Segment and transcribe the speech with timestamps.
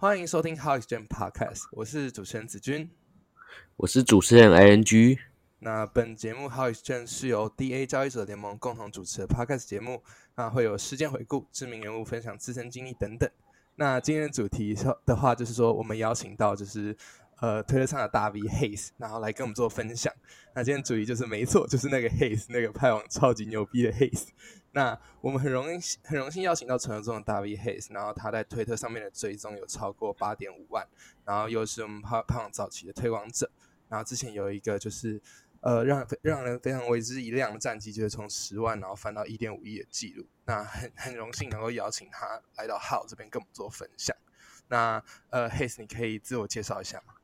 [0.00, 2.88] 欢迎收听 How Exchange Podcast，我是主持人子君，
[3.76, 5.18] 我是主持人 ING。
[5.58, 10.02] 那本节目 How Exchange 是由 DA 交易者联盟共同主持的 Podcast 节目，
[10.36, 13.28] 那会有事件回顾、知名人物分享自身经历等等。
[13.74, 14.74] 那今天的主题
[15.04, 16.96] 的话，就是说我们邀请到就是
[17.42, 20.10] 呃推特上的大 V Haze，然后来跟我们做分享。
[20.54, 24.28] 那今天主题就是没错，就是那个 Haze，那个派网超级牛逼的 Haze。
[24.72, 30.86] 那我们很荣幸很荣幸邀请到传说中的大 V Haze，然后他在推特上面的追踪有超过八点五万，
[31.24, 33.50] 然后又是我们胖胖早期的推广者，
[33.88, 35.20] 然后之前有一个就是
[35.60, 40.24] 呃让让人非常为之一亮的战绩，就是从十万然后翻到一点五亿的记录。
[40.44, 44.16] 那很很荣幸能够邀请他来到 How 这边跟我们做分享。
[44.68, 47.14] 那呃 Haze，你可以自我介绍一下吗？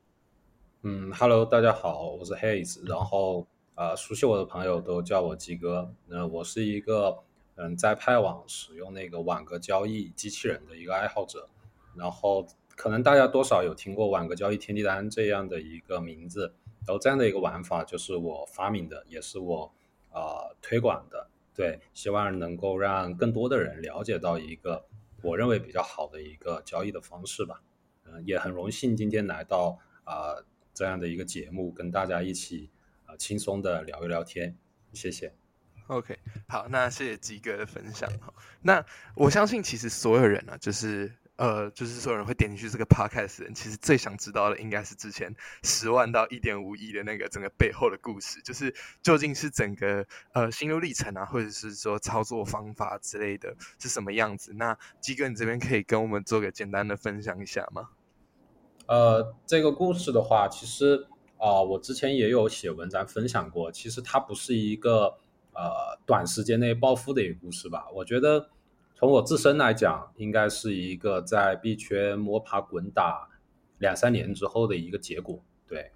[0.81, 5.93] 嗯，Hello，大家好，我是 Haze，然后呃熟悉我的朋友都叫我鸡哥。
[6.07, 7.23] 那我是一个。
[7.57, 11.49] 嗯，在派网使用那个网格交易机器人的一个爱好者，
[11.95, 16.53] 然后可能大家多少有听过网格交易天地单这样的一个名字，
[16.85, 19.73] 然后这样的一个玩法就是我发明的，也是我
[20.11, 24.85] 啊推广的，对，希望能够让更多的人了解到一个
[25.23, 27.63] 我认为比较好的一个交易的方式吧。
[28.05, 30.35] 嗯，也很荣幸今天来到啊
[30.75, 32.69] 这样的一个节目，跟大家一起
[33.07, 34.55] 啊轻松的聊一聊天，
[34.93, 35.46] 谢谢。
[35.87, 38.11] OK，好，那谢谢吉哥的分享。
[38.61, 38.85] 那
[39.15, 54.51] 我相信，其实所有人呢，就是呃，就是所有人会点进去这个 Podcast 人，其实最想知道的应该是之前十万到一点五亿的那个整个背后的故事，就是究竟是整个呃心路历程啊，或者是说操作方法之类的是什么样子？
[54.55, 57.91] 那吉哥，你这边可以跟我们做个简单的分享一下吗？
[58.87, 65.17] 呃，这个故事的话，其实啊，我之前也有写文章分享过，其实它不是一个。
[65.57, 67.87] 呃，短时间内暴富的一个故事吧。
[67.91, 68.47] 我觉得
[68.93, 73.27] 从我自身来讲，应该是一个在币圈摸爬滚打
[73.79, 75.43] 两三年之后的一个结果。
[75.67, 75.91] 对，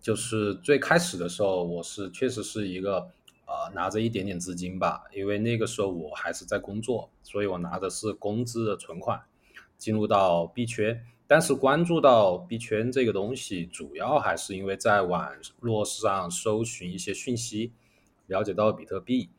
[0.00, 2.98] 就是最开始的时候，我是确实是一个
[3.46, 9.20] 呃拿着一点点资金吧，因为那个时候我还是在工作，所以我拿的是工资的存款
[9.76, 11.04] 进入到币圈。
[11.26, 15.28] 但是关注到币圈这个东西，主要还是因为在网
[15.58, 17.72] 络上搜寻一些讯息。
[18.26, 19.30] 了解到比特币，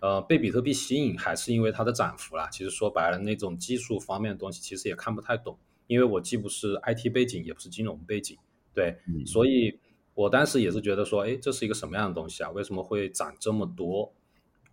[0.00, 2.48] 呃，被比特币吸引还是因为它的涨幅啦。
[2.50, 8.36] 其实说白了，那种技术方面的东西其实也看不太懂，因为我既不是 IT 背景，也不是金融背景，
[8.74, 9.78] 对，所以
[10.14, 12.50] 我当时也是觉得说，哎，这是一个什么样的东西啊？
[12.50, 14.12] 为什么会涨这么多？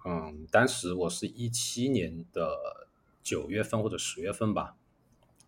[0.06, 2.88] 嗯，当时我是一七年的
[3.22, 4.76] 九月份或者十月份吧，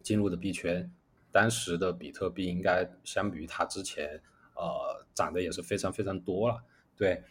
[0.01, 0.91] 进入的币圈，
[1.31, 4.22] 当时的比特币应该相比于它之前，
[4.56, 6.63] 呃，涨的也是非常非常多了，
[6.95, 7.24] 对。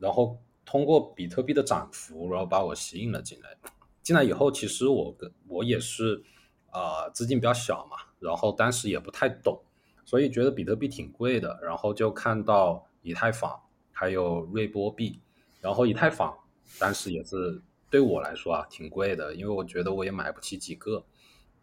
[0.00, 3.56] 然后通过比特币的涨幅，然后把我吸引了进来。
[4.02, 6.24] 进来以后，其实我跟我也是，
[6.70, 9.60] 啊，资金比较小嘛，然后当时也不太懂，
[10.06, 11.60] 所以觉得比特币挺贵的。
[11.62, 13.60] 然后就看到以太坊
[13.92, 15.20] 还有瑞波币，
[15.60, 16.34] 然后以太坊
[16.78, 21.04] 当时也是对我来说啊挺贵的，因为我觉得我也买不起几个，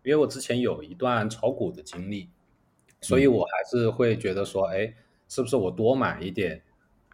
[0.03, 2.29] 因为我之前有一段炒股的经历，
[3.01, 4.93] 所以我还是会觉得说，哎，
[5.27, 6.61] 是不是我多买一点？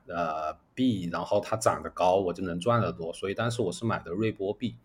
[0.05, 3.13] 呃，币，然后它涨得高，我就能赚得多。
[3.13, 4.75] 所以当时我是买的瑞波币，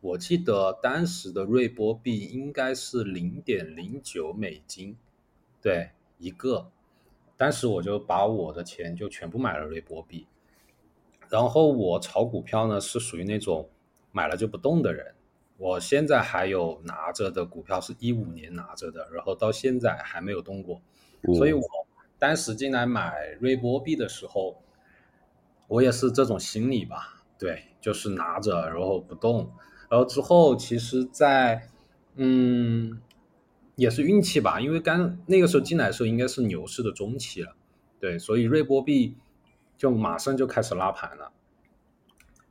[0.00, 4.96] 我记得当时的瑞波币应该是零点零九美金，
[5.60, 6.70] 对一个。
[7.36, 10.26] 当时我就把我的钱就全部买了瑞波币。
[11.28, 13.68] 然后我炒股票呢，是属于那种
[14.10, 15.14] 买了就不动的人。
[15.58, 20.80] 我现在还有拿着的股票是一五年拿着的，然后到现在还没有动过，
[21.34, 21.62] 所以我。
[22.22, 24.62] 当时进来买瑞波币的时候，
[25.66, 29.50] 我也是这种心理吧，对，就是拿着然后不动，
[29.90, 31.68] 然后之后其实，在
[32.14, 33.02] 嗯，
[33.74, 37.56] 也是运气吧，因为刚那个时候进来的时候应该是牛市的中期了，
[37.98, 39.16] 对，所以瑞波币
[39.76, 41.32] 就马上就开始拉盘了，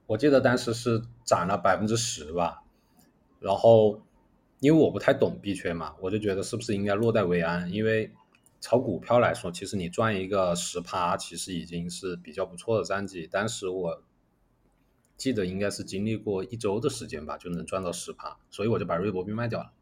[0.06, 2.62] 我记得当时是涨了百分之十吧，
[3.40, 4.01] 然后
[4.60, 8.12] 因为我不太懂币圈嘛，我就觉得是不是应该落袋为安，因为。
[8.62, 13.28] 炒股票来说，其实你赚一个十趴，其实已经是比较不错的战绩。
[13.28, 14.04] 当时我
[15.18, 19.74] 记得应该是经历过一周的时间吧，就能赚到十趴，所以我就把瑞波币卖掉了。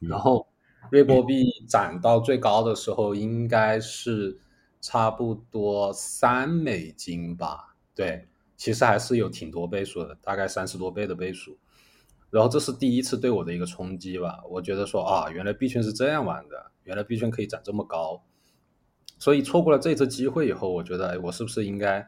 [0.00, 0.48] 然后
[0.90, 4.38] 瑞波币涨到最高的时候，应该是
[4.80, 7.76] 差不多三美金吧？
[7.94, 8.26] 对，
[8.56, 11.58] 其实还是有挺多倍数的，大概三十多倍的倍数。
[12.30, 16.70] 然后这是第一次对我的一个冲击吧，我觉得说啊，原来币圈是这样玩的。
[16.84, 18.22] 原来币圈可以涨这么高，
[19.18, 22.00] 所以错过了这次机会以后，我觉得，我是不是应该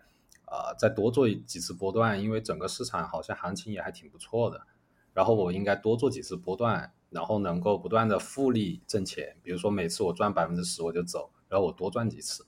[0.46, 2.18] 啊再多做几次波段？
[2.18, 4.62] 因为整个市场好像行情也还挺不错的，
[5.12, 9.36] 然后我应该多做几次波段，然后能够不断的复利挣钱。
[9.42, 12.46] 比如说每次我赚百分之十我就走，然后我多赚几次，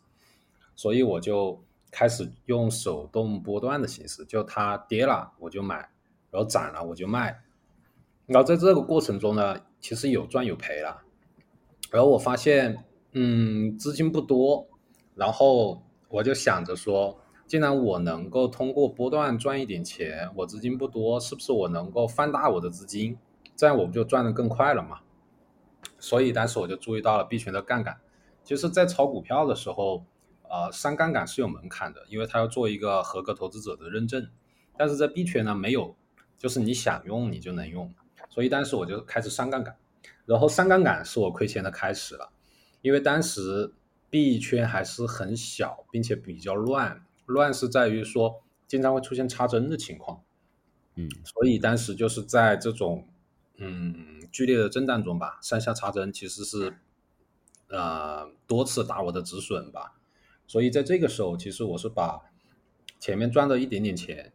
[0.74, 5.90] 所以我就开始用手动波段的形式，就它跌了我就买，
[6.30, 7.42] 然后涨了我就卖。
[8.26, 11.02] 然后在这个过程中呢，其实有赚有赔了。
[11.90, 14.66] 然后我发现，嗯，资金不多，
[15.14, 23.18] 然后我就想着说，既然我能够通过波段赚一点钱，我资金不多，是不是我能够放大我的资金，
[23.54, 25.00] 这样我不就赚得更快了嘛？
[25.98, 27.98] 所以当时我就注意到了币圈的杠杆。
[28.44, 30.04] 其实，在炒股票的时候，
[30.48, 34.28] 呃，上杠杆是有门槛的，因为它要做一个合格投资者的认证。
[34.76, 35.94] 但是在币圈呢，没有，
[36.38, 37.92] 就是你想用你就能用。
[38.32, 39.76] 所以当时我就开始上杠杆，
[40.24, 42.32] 然后上杠杆是我亏钱的开始了，
[42.80, 43.74] 因为当时
[44.08, 50.22] 币圈还是很小，并且比较乱，乱是在于说经常会出现插针的情况，
[50.94, 53.06] 嗯，所以当时就是在这种
[53.58, 56.74] 嗯剧烈的震荡中吧，上下插针其实是
[57.68, 59.98] 呃多次打我的止损吧，
[60.46, 62.22] 所以在这个时候，其实我是把
[62.98, 64.32] 前面赚的一点点钱，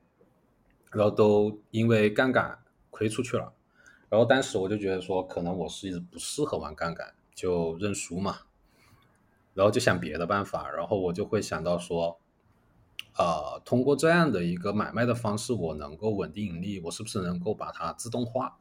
[0.91, 2.59] 然后都因为杠杆
[2.91, 3.53] 亏出去了。
[4.09, 8.39] 然后当时我就觉得说，可能我是一直不适合玩杠杆，就认输嘛。
[9.53, 12.19] 然后就想别的办法，然后我就会想到说，
[13.17, 18.59] 呃，通过这样的一个买卖的方式，我能够稳定盈利，我是不是能够把它自动化？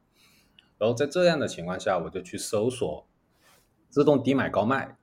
[0.78, 3.06] 然后在这样的情况下，我就去搜索
[3.88, 4.96] 自动低买高卖，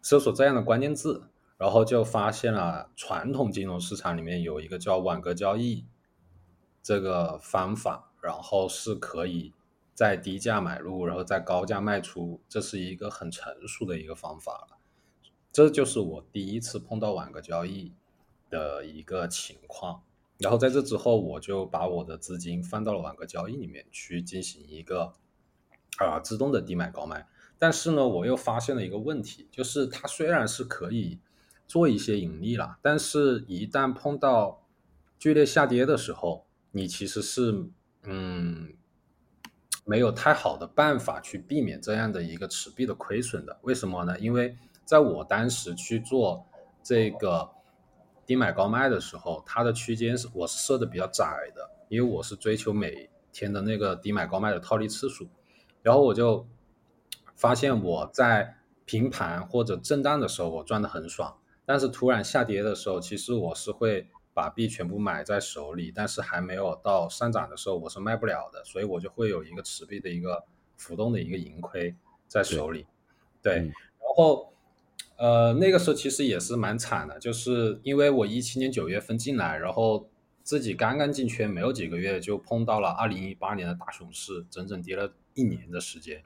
[0.00, 1.24] 搜索这样的关键字，
[1.58, 5.84] 然后就发现了传统金融市场里面有一个叫网格交易
[6.82, 8.09] 这个方法。
[8.20, 9.52] 然后是可以
[9.94, 14.78] 在低价买入，然后在高价卖出，这是一个很成熟的一个方法了。
[15.52, 17.92] 这就是我第一次碰到网格交易
[18.48, 20.02] 的一个情况。
[20.38, 25.12] 然后在这之后，我就把我的资金放到了网格交易里面去进行一个
[25.98, 27.26] 啊自动的低买高卖。
[27.58, 31.18] 但是呢，我又发现了一个问题，就是它虽然是可以
[31.66, 34.66] 做一些盈利了，但是一旦碰到
[35.18, 37.68] 剧烈下跌的时候，你其实是。
[38.04, 38.72] 嗯，
[39.84, 43.58] 没有太好的办法去避免这样的一个持币的亏损的。
[43.62, 44.18] 为什么呢？
[44.18, 44.56] 因为
[44.86, 46.46] 在我当时去做
[46.82, 47.50] 这个
[48.24, 55.28] 低买高卖的时候，它的区间是我是设的比较窄的，因为我是追求每天的那个低买高卖的套利次数。
[55.82, 56.48] 然后我就
[57.36, 58.56] 发现我在
[58.86, 64.08] 平盘或者震荡的时候，我赚的很爽，但是突然下跌的时候，其实我是会。
[64.32, 70.44] 把币全部买在手里，但是还没有到上涨的时候，我是卖不了的，所以我就会有一个持币的一个
[70.76, 71.94] 浮动的一个盈亏
[72.28, 72.86] 在手里。
[73.42, 73.72] 对，然
[74.16, 74.52] 后
[75.16, 80.08] 呃那个时候其实也是蛮惨的，就是因为我一七年九月份进来，然后
[80.44, 86.22] 自己刚刚进圈没有几个月，就碰到了二零一八年的大熊市，整整跌了一年的时间，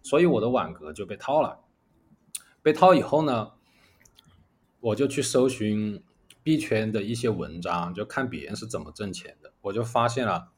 [0.00, 1.58] 所以我的网格就被套了。
[2.62, 3.52] 被套以后呢，
[4.80, 6.02] 我就去搜寻。
[6.48, 10.48] 币圈的一些文章，就看别人是怎么挣钱的，我就发现了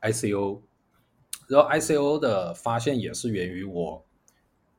[0.00, 0.60] ICO，
[1.46, 4.04] 然后 ICO 的发现也是源于我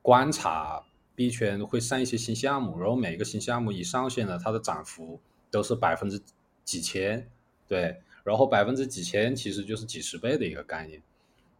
[0.02, 0.84] 观察
[1.14, 5.18] 币圈会上一些新项目，然后每个新项目一上线了，它的涨幅
[5.50, 6.20] 都是百分之
[6.64, 7.30] 几千，
[7.66, 11.02] 对，然后百分之几千其实就是几十倍的一个概念，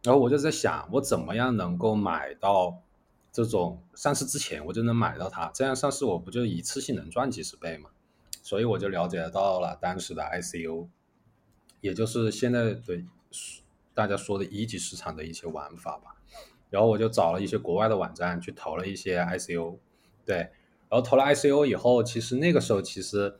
[0.03, 2.77] 然后我就在想，我怎么样能够买到
[3.31, 7.89] 这种上市之前我就能买到它，这样上市我不就一次性能赚几十倍吗？
[8.49, 10.87] 所以我就了解到了当时的 ICO，
[11.81, 13.05] 也就是现在对
[13.93, 16.15] 大家说的一级市场的一些玩法吧。
[16.71, 19.77] 然后我就找了一些国外的网站去投了一些 ICO，
[20.25, 23.39] 对，然后投了 ICO 以后，其实那个时候其实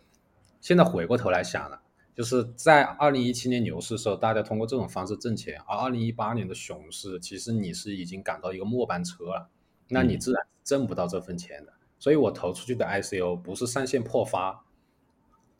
[0.61, 1.81] 现在回过头来想了，
[2.13, 9.49] 就是在二零一七年牛市的时候，大家通过这种方式挣钱，而二零一八年的熊市，其实你是已经赶到一个末班车了，
[9.87, 11.73] 那你自然挣不到这份钱的。
[11.97, 14.63] 所以我投出去的 ICO 不是上线破发。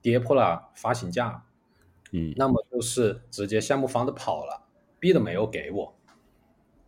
[0.01, 1.43] 跌破了发行价，
[2.11, 4.65] 嗯，那么就是直接项目方都跑了，
[4.99, 5.93] 币都没有给我，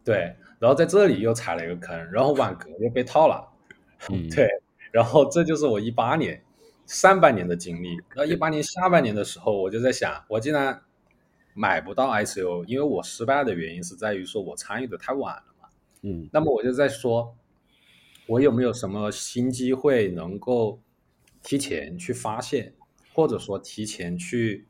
[0.04, 3.48] 对，然后在这里又踩了一个坑，然后网格又被套了，
[4.10, 4.48] 嗯， 对，
[4.92, 6.44] 然后这就是我一八年
[6.86, 7.98] 上半年的经历。
[8.16, 10.82] 那一八年下半年的时候，我就在想，我竟然
[11.54, 15.70] 买不到 ICO，因为我失败的原因是在于说我参与的太晚了嘛，
[16.02, 17.36] 嗯，那么我就在说，
[18.28, 20.80] 我有没有什么新机会能够
[21.44, 22.74] 提前去发现？
[23.14, 24.68] 或者说提前去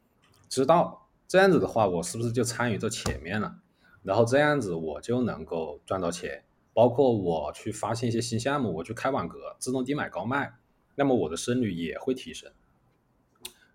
[0.50, 3.60] 知道这样子的话，我是不是就参与这前面了？
[4.04, 6.44] 然后这样子我就能够赚到钱。
[6.74, 10.54] 包括我去发现一些新项目，我去开网格，自动低买高卖，
[10.96, 12.50] 那么我的胜率也会提升。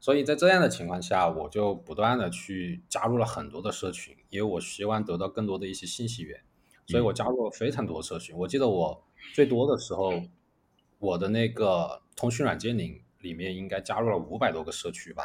[0.01, 6.41] 所以在这样的情况下，我就不断的去加入了很多的社群，因为我希望得到更多的一些信息源。
[6.87, 8.35] 所以我加入了非常多社群。
[8.39, 9.05] 我记得我
[9.35, 10.23] 最多的时候，
[10.99, 15.25] 我的那个通讯软件里里面应该加入了五百多个社区吧，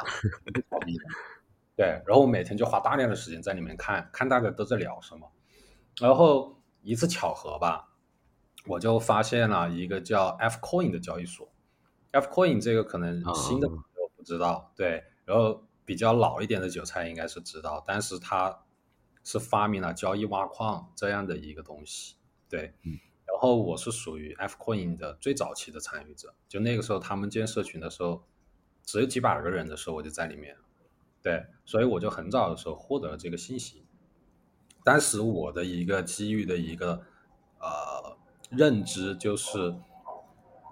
[1.76, 5.30] 对，然后我每天就花大量的时间在里面看看大家都在聊什么，
[6.00, 7.90] 然后一次巧合吧，
[8.66, 11.48] 我就发现了一个叫 F Coin 的交易所
[12.10, 18.64] ，F Coin 这个可能新的朋友不知道，对，然后比较老一点的韭菜应该是知道，但是它
[19.22, 22.16] 是发明了交易挖矿这样的一个东西，
[22.48, 22.98] 对，然
[23.42, 28.22] 后我是属于 F Coin 的最早期的参与者，就那个时候他们建社群的时候，
[28.84, 30.56] 只有几百个人的时候，我就在里面。
[31.20, 33.84] 对，所以我就很早的时候获得了这个信息。
[34.84, 37.02] 当时我的一个机遇的一个
[37.58, 38.16] 呃
[38.48, 39.74] 认知就是，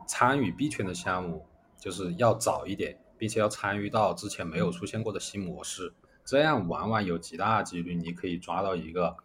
[0.06, 1.44] 参与币圈的项目
[1.76, 5.92] 就是要早一点，并且要参与到之前没有出现过的新模式，
[6.24, 9.16] 这样往往有极大几率你可以抓到一个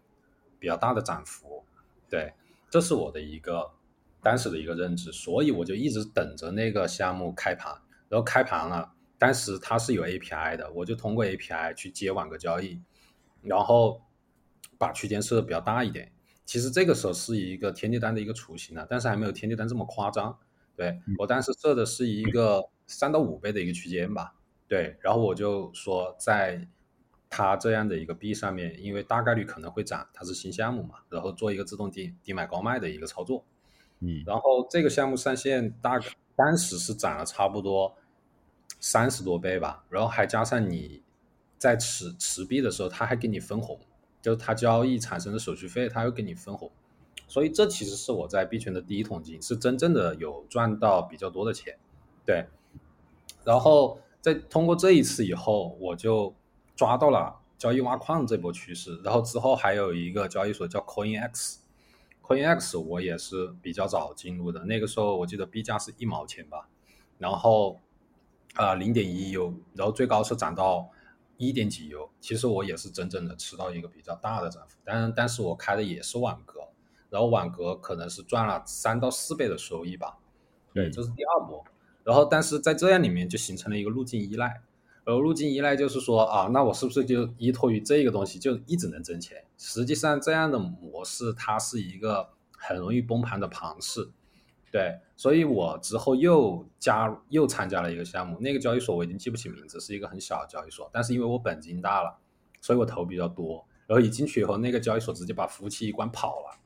[0.58, 1.64] 比较大的涨幅。
[2.10, 2.34] 对，
[2.76, 3.72] 这是我的一个
[4.22, 7.74] 当时的一个认知，所以我就一直等着那个项目开盘，
[8.10, 8.92] 然后开盘了。
[9.18, 12.82] 当时它是有 API 的，我就通过 API 去接网格交易，
[13.42, 14.02] 然后
[14.78, 16.12] 把区间设的比较大一点。
[16.44, 20.38] 其实这个时候是一个天地单的一个雏形了，但是还没有天地单这么夸张。
[20.76, 24.36] 对我当时设的是一个三到五倍的一个区间吧。
[24.68, 26.68] 对，然后我就说在
[27.36, 33.44] 它这样的一个币上面，因为大概率可能会涨，它是新项目嘛，然后做一个自动低低买高卖的一个操作。
[34.00, 37.96] 嗯，然后这个项目上线大概当时是涨了差不多。
[38.78, 41.02] 三十多倍吧，然后还加上你
[41.58, 43.80] 在持持币的时候，它还给你分红，
[44.22, 46.70] 就是它交易产生的手续费，它又给你分红，
[47.28, 51.76] 所以这其实是我在币圈的第一桶金，是真正的有赚到比较多的钱，
[52.26, 52.46] 对。
[53.44, 56.36] 然后在通过这一次以后，我就
[56.76, 66.70] 抓到了交易挖矿这波趋势，然后之后还有一个交易所叫 CoinX，CoinX 我也是比较早进入的，那个时候我记得币价是一毛钱吧，
[67.18, 67.80] 然后。
[68.58, 70.90] 啊，零点一 U，然后最高是涨到
[71.36, 72.10] 一点几 U。
[72.22, 76.62] 其实我也是真正的吃到一个比较大的涨幅，但但是我开的也是网格，
[77.10, 80.20] 然后网格可能是赚了三到四倍的收益吧。
[80.74, 81.66] 对，这是第二波。
[82.06, 84.62] 然后但是在这样里面就形成了一个路径依赖，
[85.06, 89.46] 而路径依赖就是说啊，那我是不是就依托于这个东西就一直能挣钱？
[89.58, 94.10] 实际上这样的模式它是一个很容易崩盘的庞氏。
[94.72, 102.18] 对，所以我之后又加又参加了一个项目，那个交易所我已经记不起名字，是一个很小的交易所，但是因为我本金大了，
[102.60, 106.60] 所以我投比较多，然后一进去以后，那个交易所直接把服务器一关跑了。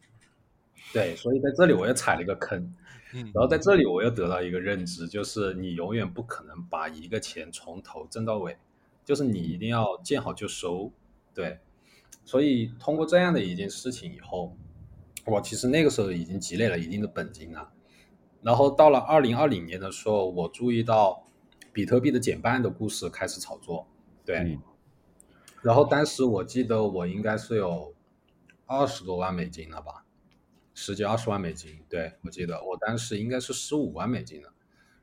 [0.92, 2.74] 对，所以在这里我又踩了一个坑，
[3.12, 8.58] 然后在这里我又得到一个认知，就是你永远不可能把一个钱从头挣到尾，
[9.04, 10.92] 就是你一定要见好就收。
[11.34, 11.60] 对，
[12.24, 14.56] 所以通过这样的一件事情以后，
[15.26, 17.72] 我其实那个时候已经积累了一定的本金了。
[18.42, 21.28] 然后到了二零二零年的时候，我注意到
[21.74, 23.88] 比特币的减半的故事开始炒作，
[24.24, 24.60] 对。
[25.62, 27.94] 然后当时我记得我应该是有
[28.66, 30.06] 二十多万美金了吧，
[30.80, 34.50] 十几二十万美金，对我记得我当时应该是十五万美金的。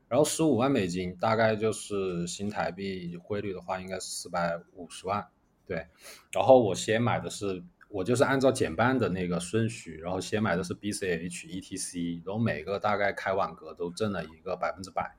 [0.07, 5.27] 然后十五万美金大概就是新台币汇率的话，应该是四百五十万，
[5.65, 5.87] 对。
[6.31, 7.63] 然后我先买的是。
[7.89, 15.15] 我就是按照减半的那个顺序，然后先买的是 BCH、ETC，然后每个大概开网格都挣了一个百分之百，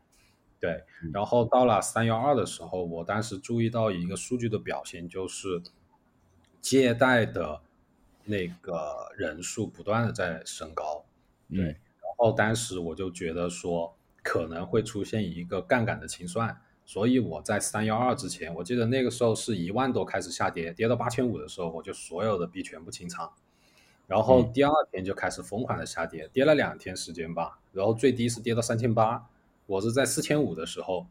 [0.60, 0.84] 对。
[1.10, 5.62] 然后到了三幺二的时候，我当时注意到一个数据的表现，就是
[6.60, 7.62] 借贷的
[8.28, 11.04] 那个人数不断的在升高，
[11.50, 11.64] 对。
[11.64, 11.76] 然
[12.16, 16.61] 后当时我就觉得说可能会出现一个杠杆的清算。
[16.85, 23.30] 所以我在三幺二之前，我记得那个时候是一万多开始下跌，跌到八千五的时候，我就所有的币全部清仓，
[24.06, 29.28] 然后第二天就开始疯狂的下跌，跌了两天时间吧，然后最低是跌到三千八，
[29.66, 31.06] 我是在四千五的时候，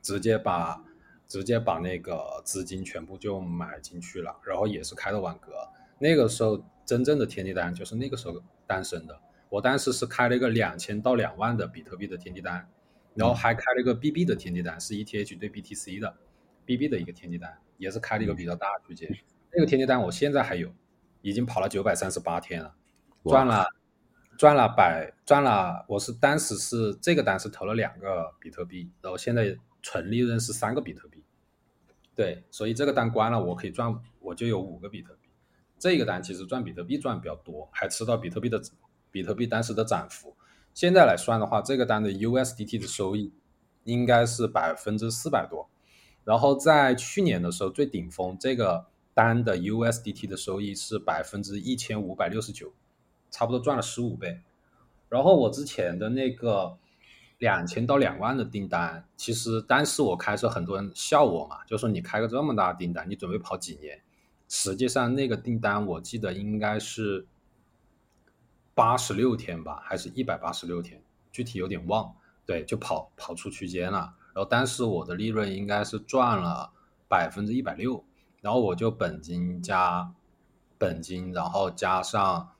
[0.00, 0.84] 直接把
[1.26, 5.68] 直接把那个资金全部就买进去了，然后也是开的网格，
[6.04, 9.18] 那个时候真正的天地单就是那个时候诞生的，
[9.48, 12.68] 我当时是开了一个两千到两万的比特币的天地单。
[13.14, 16.14] 然后还开了一个 BB 的天地单，是 ETH 对 BTC 的
[16.66, 19.08] BB 的一个天地单，也是开了一个比较大的区间。
[19.50, 20.68] 那个天地单我现在还有，
[21.22, 22.74] 已经跑了九百三十八天了，
[23.24, 23.64] 赚了
[24.36, 25.86] 赚了百赚了。
[25.88, 31.24] 我是当时是这个单是投了两个比特币，然后现在纯利润是三个比特币。
[32.16, 35.23] 对，所以这个单关了，我可以赚，我就有五个比特币。
[35.78, 38.60] 这个单其实赚比特币赚比较多，还吃到比特币的
[39.10, 40.34] 比特币当时的涨幅。
[40.72, 43.32] 现在来算的话，这个单的 USDT 的收益
[43.84, 45.68] 应该是百分之四百多。
[46.24, 52.72] 然后在去年的时候最顶峰，这个单的 USDT 的收益是百分之一千五百六十九，
[53.30, 54.40] 差不多赚了十五倍。
[55.10, 56.78] 然后我之前的那个
[57.38, 64.00] 两千到两万的订单，其实当时我开车，很多人笑我嘛，就说你开个这么大订单，你准备跑几年？
[64.48, 67.26] 实际上那个订单我记得应该是
[68.74, 72.14] 八十六天吧，还是一百八十六天，具体有点忘。
[72.46, 74.14] 对，就跑跑出区间了。
[74.34, 76.72] 然后当时我的利润应该是赚了
[77.08, 78.04] 百分之一百六，
[78.42, 80.12] 然后我就本金加
[80.76, 82.52] 本金，然后加上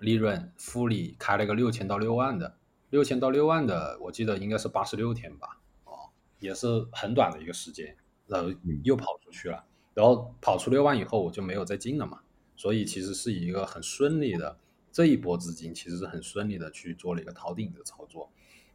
[0.00, 2.56] 利润复利，开了一个六千到六万的，
[2.90, 8.50] 六千到六万的，我记得应该是八十六天吧，哦，也是很短的一个时间，然后
[8.82, 9.64] 又跑出去了，
[9.98, 12.20] 然后跑出六万以后我就没有再进了嘛，
[12.54, 14.56] 所以其实是一个很顺利的
[14.92, 18.30] 这一波资金，其实是很顺利的去做了一个逃顶的操作，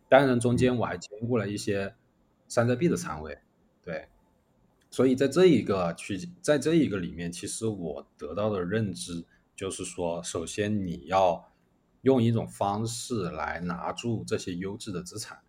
[0.09, 1.95] 当然中间我还兼顾了一些。
[2.49, 3.39] 山寨币的仓位，
[3.81, 4.07] 对，
[4.91, 9.25] 所以在这一个区，在这一个里面，其实我得到的认知
[9.55, 11.51] 就是说，首先你要
[12.01, 15.39] 用一种方式来拿住这些优质的资产，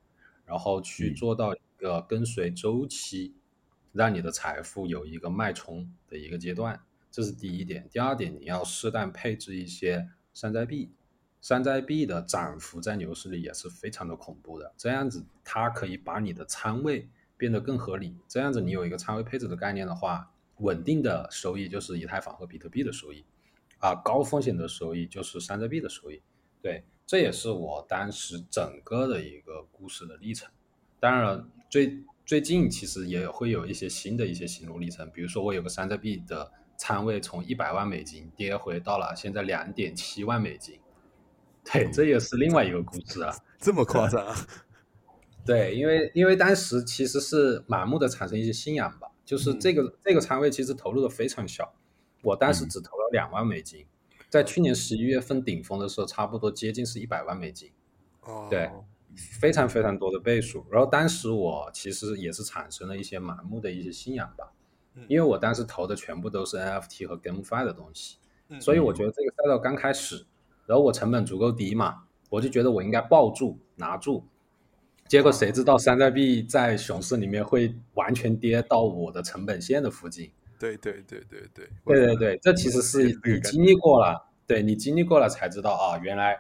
[0.46, 3.34] 然后去做到一个跟随周期，
[3.94, 6.78] 让你的财富有一个脉冲的一个阶段，
[7.10, 7.88] 这是第一点。
[7.88, 10.92] 第二点，你要适当配置一些山寨币。
[11.40, 18.16] 山寨币的涨幅在牛市里也是非常的恐怖的，这样子它可以把你的仓位变得更合理。
[18.26, 23.24] 这样子你有一个仓位配置的概念的话，稳定的收益就是以太坊和比特币的收益，
[23.78, 26.20] 啊，高风险的收益就是山寨币的收益。
[26.62, 30.50] 对，这也是我当时整个的一个故事的历程。
[30.98, 40.80] 当然了，最最近其实也会有一些新的一些心路历程，比如说我有个山寨币的仓位从一百万美金跌回到了现在两点七万美金。
[41.64, 44.34] 对，这也是另外一个故事啊， 这么夸张？
[45.46, 51.74] 对，因为因为当时其实是盲目的产生一些信仰吧，就是这个这个仓位其实投入的非常小，
[52.22, 53.86] 我当时只投了两万美金，
[54.30, 57.70] 在去年十一月份顶峰的时候，差不多接近是一百万美金，
[58.22, 58.70] 哦，对，
[59.16, 60.64] 非常非常多的倍数。
[60.70, 64.53] 然后当时我其实也是产生了一些盲目的一些信仰吧，
[65.09, 68.18] 因为我当时投的全部都是 NFT 和 GameFi 的东西，
[68.61, 70.27] 所以我觉得这个赛道刚开始。
[70.66, 74.24] 然后我成本足够低嘛，我就觉得我应该抱住拿住，
[75.07, 80.33] 结果谁知道山寨币在熊市里面会完全跌到我的成本线的附近？
[80.59, 86.35] 对对对对对，对对对，这其实是你经历过了，对你经历过了才知道啊，原来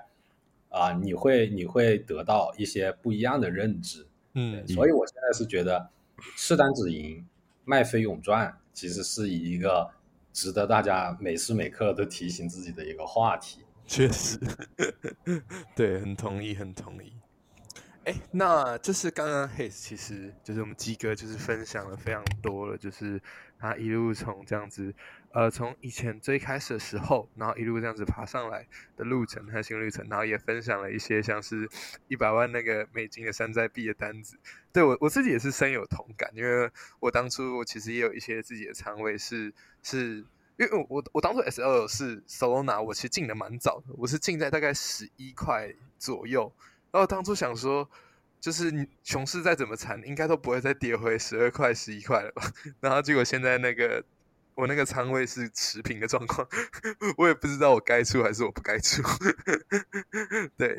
[0.74, 5.88] 啊你会你会得到一些不一样的认知，嗯，所以我现在是觉得
[6.36, 7.24] 适当止盈，
[7.64, 9.88] 卖飞永赚，其实是一个
[10.32, 13.60] 值得大家每时每刻都提醒自己的一个话题。
[13.86, 14.40] 确实，
[15.76, 17.12] 对，很同意，很同意。
[18.04, 23.20] 哎，那就是刚刚 Haze，其实就是我们鸡哥，就是分享了非常多了，就是
[23.58, 24.92] 他一路从这样子，
[25.34, 28.66] 呃，从以前最开始的时候，然后一路这样子爬上来
[28.96, 31.68] 的路程和心路程，然后也分享了一些像是
[32.06, 34.38] 一百万那个美金的山寨币的单子。
[34.72, 36.70] 对我我自己也是深有同感，因为
[37.00, 40.24] 我当初我其实也有一些自己的仓位是是。
[40.56, 46.52] 因为我我当初 S 二是 Solana，我其实进的蛮早的，我是进在大概十一块左右。
[46.92, 47.90] 然后当初想说，
[48.38, 52.44] 就是熊市再怎么惨，应该都不会再跌回十二块、十一块了吧？
[52.78, 54.04] 然后结果现在那个
[54.54, 56.48] 我那个仓位是持平的状况，
[57.16, 59.02] 我也不知道我该出还是我不该出。
[60.56, 60.78] 对，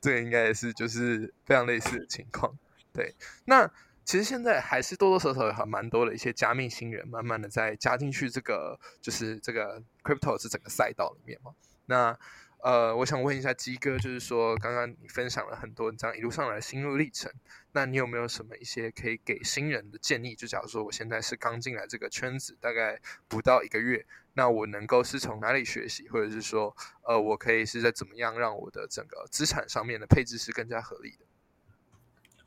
[0.00, 2.56] 这个应该也是就是非常类似的情况。
[2.92, 3.70] 对，那。
[4.04, 11.52] 其实现在还是多多少少还蛮多的一些加密新人，慢慢的在加进去这个就是这个 crypto 是整个赛道里面嘛。
[11.84, 12.18] 那
[12.60, 17.30] 呃，我想问一下鸡哥，就是说刚刚你分享了很多这样一路上来的心路历程，
[17.72, 20.34] 那你有没有什么一些可以给新人的建议？
[20.34, 31.26] 就假如说我现在是刚进来这个圈子，大概不到一个月，那我能够是从哪里学习，或者是说呃，我可以是在怎么样让我的整个资产上面的配置是更加合理的？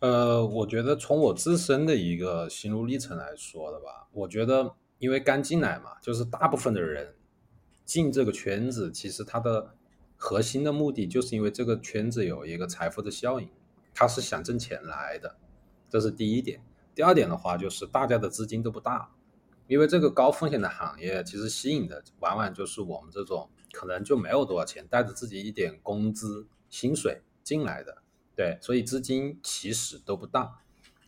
[0.08, 7.16] 呃，我觉得从我自身的一个心路历程来说的吧，我觉得因为刚进来嘛，就是大部分的人
[7.86, 9.76] 进这个圈子，其实它的
[10.24, 13.50] 核心的目的就是因为这个圈子有一个财富的效应，
[13.92, 15.36] 他是想挣钱来的，
[15.90, 16.62] 这是第一点。
[16.94, 19.10] 第二点的话，就是大家的资金都不大，
[19.66, 28.04] 因为这个高风险的行业，其实吸引的往往就是我们这种可能就没有多少钱，带着自己一点工资薪水进来的。
[28.36, 30.60] 对，所以资金其实都不大，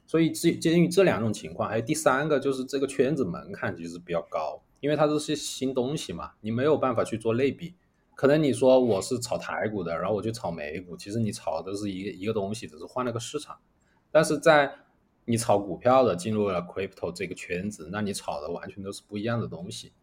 [0.07, 7.75] 所以基鉴于这两种情况，还有第三个就是这个圈子门槛其实比较高，因为它都是新东西嘛，你没有办法去做类比。
[8.15, 13.57] 可能你说我是炒台股的，然后我去炒美股，其实你炒的都是一个一个东西，只是换了个市场。
[14.11, 14.75] 但是在
[15.25, 19.93] 你炒股票的进入了 crypto 这个圈子，那你炒的完全都是不一样的东西。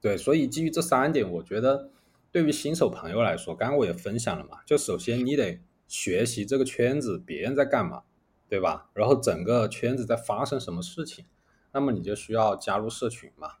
[0.00, 1.90] 对，所以基于这三点，我觉得
[2.30, 8.04] 对于新手朋友来说，刚刚我也分享了嘛，就首先你得学习这个圈子别人在干嘛，
[8.48, 8.88] 对吧？
[8.94, 11.26] 然后整个圈子在发生什么事情，
[11.72, 13.54] 那么你就需要加入社群嘛。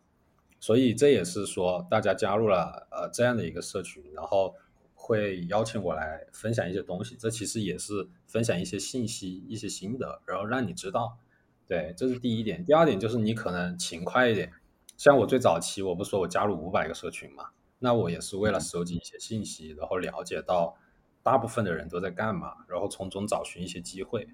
[0.66, 4.52] 所以这也是说，大家加入了呃这样的一个社群，然后
[4.96, 7.14] 会邀请我来分享一些东西。
[7.16, 11.18] 这其实也是分享一些信息、一些心得，然后让你知道。
[11.68, 12.64] 对，这是第一点。
[12.64, 14.50] 第二点就是你可能勤快一点。
[14.96, 20.76] 像我最早期，我不说我加入五百个社群嘛，那我也是为了收集一些信息，然后了解到
[21.22, 24.26] 大部分的人都在干嘛，然后从中找寻一些机会。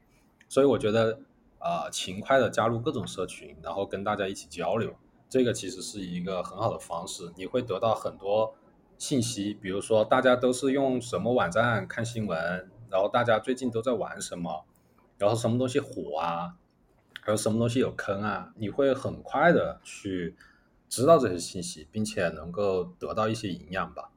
[0.49, 1.21] 所以我觉得，
[1.59, 4.97] 呃，勤快的加入各种社群，然后跟大家一起交流。
[5.33, 8.55] 这个其实是一个很好的方式，你会得到很多
[8.99, 14.67] 信息，比如说大家都是用什么网站看新闻，然后大家最近都在玩什么，
[15.17, 16.57] 然后什么东西火啊，
[17.23, 20.37] 还有什么东西有坑啊，你会很快的去
[20.91, 24.11] 知道这些信息，并且能够得到一些营养吧。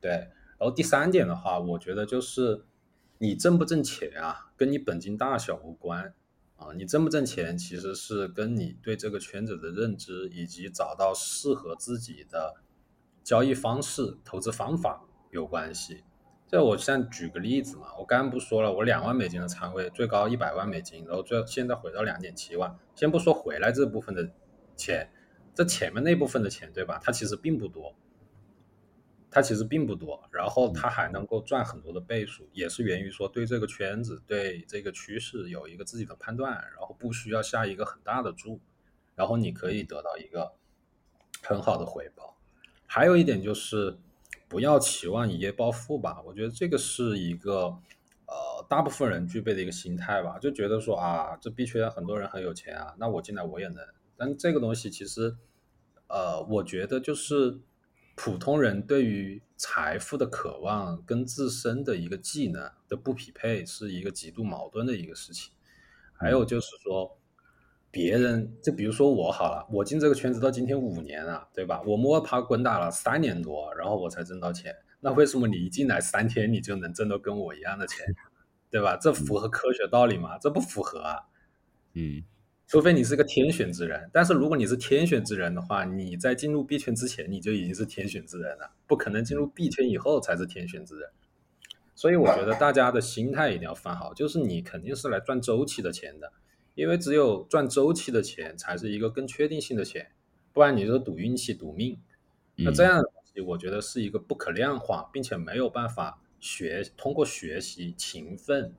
[0.00, 2.64] 对，然后第三点的话，我觉得就是
[3.18, 6.14] 你挣不挣钱啊，跟你本金大小无关。
[6.56, 12.54] 啊，你挣不挣钱，其实是跟你对这个圈子的认知，以及找到适合自己的
[13.22, 16.02] 交易方式、投资方法有关系。
[16.48, 22.78] 这我先举个例子嘛，我刚刚不说了，我两万美金的仓位，最高一百万美金，然后最现在回到两点七万。
[22.94, 24.30] 先不说回来这部分的
[24.76, 25.10] 钱，
[25.54, 27.00] 这前面那部分的钱，对吧？
[27.02, 27.94] 它其实并不多。
[29.28, 38.60] 它其实并不多，然后它还能够赚很多的倍数，也是源于说对这个圈子、对这个趋势有一个自己的判断，然后不需要下一个很大的注，
[39.14, 40.52] 然后你可以得到一个
[41.42, 42.38] 很好的回报。
[42.86, 43.98] 还有一点就是
[44.48, 47.76] 不要期望一夜暴富吧，我觉得这个是一个
[48.26, 53.84] 呃大部分人具备的一个心态吧，就觉得说啊，这币圈很多人很有钱啊，那我进来我也能。
[54.16, 55.36] 但这个东西其实
[56.06, 57.58] 呃，我觉得就是。
[58.16, 65.52] 普通人对于财富的渴望跟自身的一个技能的不匹配，是一个极度矛盾的一个事情。
[66.14, 67.18] 还有就是说，
[67.90, 71.82] 别人就比如说我好了，我进这个圈子到今天五年了，对吧？
[71.86, 74.74] 我摸爬滚打了三年多，然后我才挣到钱。
[75.00, 78.06] 那为什么你一进来三天你就能挣到跟我一样的钱，
[78.70, 78.96] 对吧？
[78.96, 80.38] 这符合科学道理吗？
[80.38, 81.20] 这不符合啊。
[81.92, 82.24] 嗯。
[82.66, 91.08] 除非你是个天选之人，但是如果你是天选之人的话，你在进入币圈之前你就已经是天选之人了，不可能进入币圈以后才是天选之人。
[91.94, 96.32] 所以我觉得大家的心态一定要放好，就是你肯定是来赚周期的钱的，
[96.74, 100.10] 因为只有赚周期的钱才是一个更确定性的钱，
[100.52, 101.98] 不然你就赌运气、赌命。
[102.56, 108.74] 那这样的东西，我觉得是一个不可量化，并且没有办法学通过学习勤奋。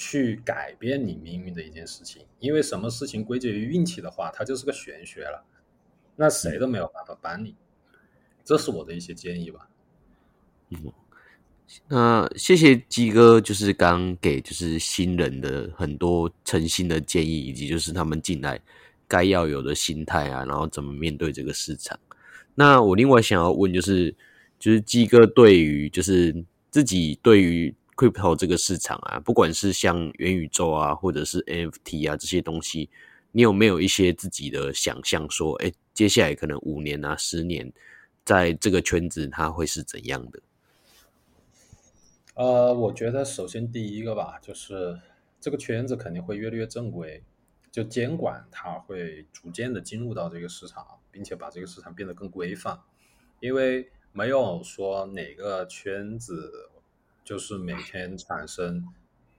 [0.00, 5.44] 去改变你命运的一件事情，因为什么事情归结于运气的话，它就是个玄学了，
[6.14, 7.56] 那谁都没有办法帮你。
[8.44, 9.68] 这是我的一些建议吧。
[10.68, 10.92] 嗯，
[11.88, 18.60] 那谢谢鸡哥，就是刚给就是新人的很多诚心的建议，以及就是他们进来
[19.08, 21.98] 该要有的心态啊，然后怎么面对这个市场。
[22.54, 24.14] 那我另外想要问，就是
[24.60, 27.74] 就是鸡哥对于就是自己对于。
[27.98, 32.88] Crypto 这个市场啊，不管是像元宇宙啊，或者是 NFT 啊这些东西，
[33.32, 35.28] 你有没有一些自己的想象？
[35.28, 37.72] 说，哎，接下来可能五年啊、十年，
[38.24, 40.40] 在这个圈子它会是怎样的？
[42.34, 44.96] 呃，我觉得首先第一个吧，就是
[45.40, 47.20] 这个圈子肯定会越来越正规，
[47.72, 52.78] 就监管它会逐渐的进入到这个市场，并且把这个市场变得更规范，
[53.40, 56.70] 因为没有说哪个圈子。
[57.28, 58.82] 就是每天产生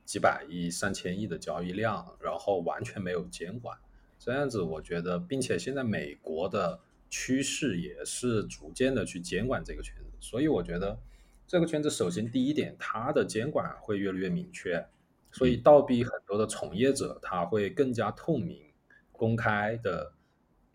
[0.05, 3.75] 几百亿、上千亿的交易量，然后完全没有监管，
[4.19, 10.99] 这样子我觉得，并且现在美国的趋势也是逐渐的去监管这个圈子，所以我觉得
[11.47, 14.87] 这个圈子首先第一点，它的监管会越来越明确，
[15.31, 18.71] 所以倒逼很多的从业者他会更加透明、
[19.11, 20.13] 公开的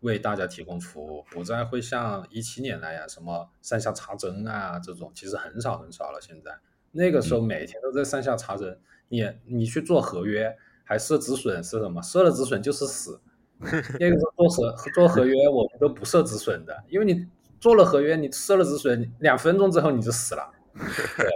[0.00, 6.58] 为大家提供服务，不再会像一七年那样什么上下插针啊这种，其实很少很少了现在。
[6.94, 8.78] 那个时候每天都在上下查人，
[9.08, 12.00] 你你去做合约还设止损是什么？
[12.02, 13.20] 设了止损就是死。
[13.58, 17.26] 那个时候做合做合约我们都不设止损的，因为你
[17.60, 20.52] 做了合约，你设了止损，两分钟之后你就死了。
[21.16, 21.28] 对。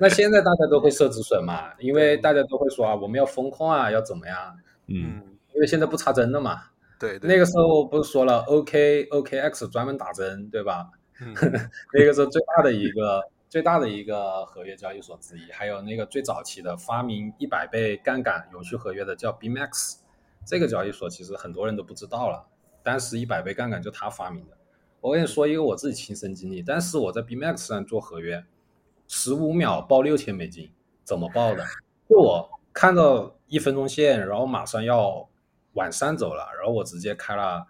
[0.00, 1.72] 那现在大家都会设止损嘛？
[1.78, 4.56] 因为大家都会说啊，我们要风控啊，要怎么样？
[4.86, 5.22] 嗯。
[5.54, 6.62] 因为现在不插针了嘛。
[7.00, 7.18] 对。
[7.22, 10.90] 那个时候不是说了，OK OKX 专门打针，对吧？
[11.94, 13.22] 那个时候最大的一个。
[13.48, 20.00] 最大的一个合约交易所之一，还有那个最早期的发明一百倍杠杆永续合约的叫 BMax，
[20.44, 22.46] 这个交易所其实很多人都不知道了，
[22.82, 24.56] 当时一百倍杠杆就他发明的，
[25.00, 28.44] 我跟你说一个我自己亲身经历，但是我在 BMax 上做合约，
[29.06, 30.70] 十五秒报六千美金，
[31.02, 31.64] 怎么报的？
[32.08, 35.26] 就我看到一分钟线，然后马上要
[35.72, 37.66] 往上走了，然后我直接开了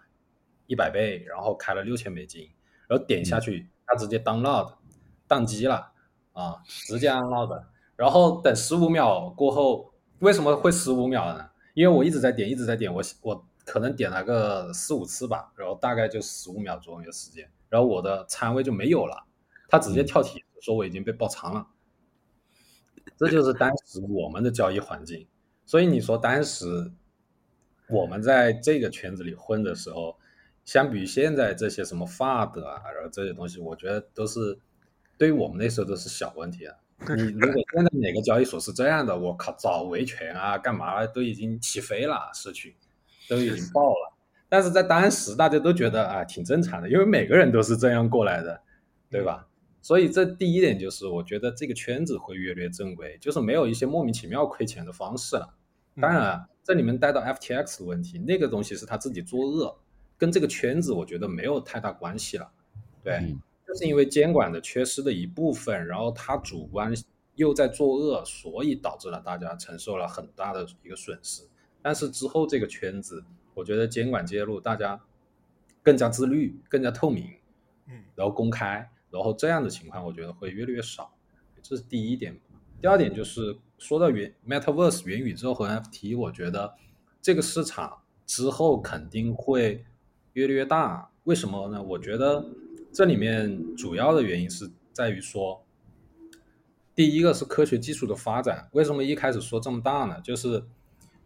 [0.67, 2.49] 一百倍，然后开了六千美金，
[2.87, 4.73] 然后点下去，它直接 download
[5.29, 5.93] 宕机了
[6.33, 7.63] 啊，直接 unload，
[7.95, 11.49] 然后等十五秒过后，为什么会十五秒呢？
[11.75, 13.45] 因为我一直在点，一直在点，我我。
[13.65, 19.27] 可能点了个四五次吧，然后大概就十五秒钟一个时间，然后我的仓位就没有了，
[19.67, 21.67] 他直接跳题说我已经被爆仓了。
[23.15, 25.27] 这就是当时我们的交易环境，
[25.67, 26.91] 所以你说当时
[27.89, 30.17] 我们在这个圈子里混的时候，
[30.65, 34.57] 相比于现在这些什么 FUD 啊，然后这些东西，我觉得都是
[35.19, 36.75] 对于我们那时候都是小问题啊。
[37.15, 42.75] 你如果现在哪个交易所是这样的，我靠，早维权啊，干嘛都已经起飞了，市区。
[43.29, 44.17] 都已经爆了，
[44.49, 48.59] 但是在当时大家都觉得啊挺正常的，因为每个人都是这样过来的，
[49.07, 49.47] 对吧？
[49.83, 55.53] 所以这第一点就是，我觉得这个圈子会越来越正规，就是没有一些莫名其妙亏钱的方式了。
[56.01, 59.77] 当然，这里面带到 FTX 的问题，那个东西是他自己作恶，
[60.17, 62.49] 跟这个圈子我觉得没有太大关系了。
[63.03, 63.35] 对，
[63.69, 66.91] 就是因为监管的缺失的一部分，然后他主观
[67.35, 71.43] 又在作恶，所以导致了大家承受了很大的一个损失。
[71.79, 74.99] 但是之后这个圈子，我觉得监管介入，大家
[75.83, 77.25] 更加自律、更加透明，
[77.87, 81.13] 嗯，然后公开，然后这样的情况，我觉得会越来越少。
[81.61, 82.35] 这是第一点。
[82.81, 86.73] 第二点就是说到元 Metaverse 元宇宙和 NFT，我觉得
[87.21, 89.85] 这个市场之后肯定会
[90.33, 91.11] 越来越大。
[91.25, 91.83] 为什么呢？
[91.83, 92.43] 我觉得
[92.91, 95.63] 这里面主要的原因是在于说，
[96.95, 98.67] 第一个是科学技术的发展。
[98.73, 100.19] 为什么一开始说这么大呢？
[100.21, 100.63] 就是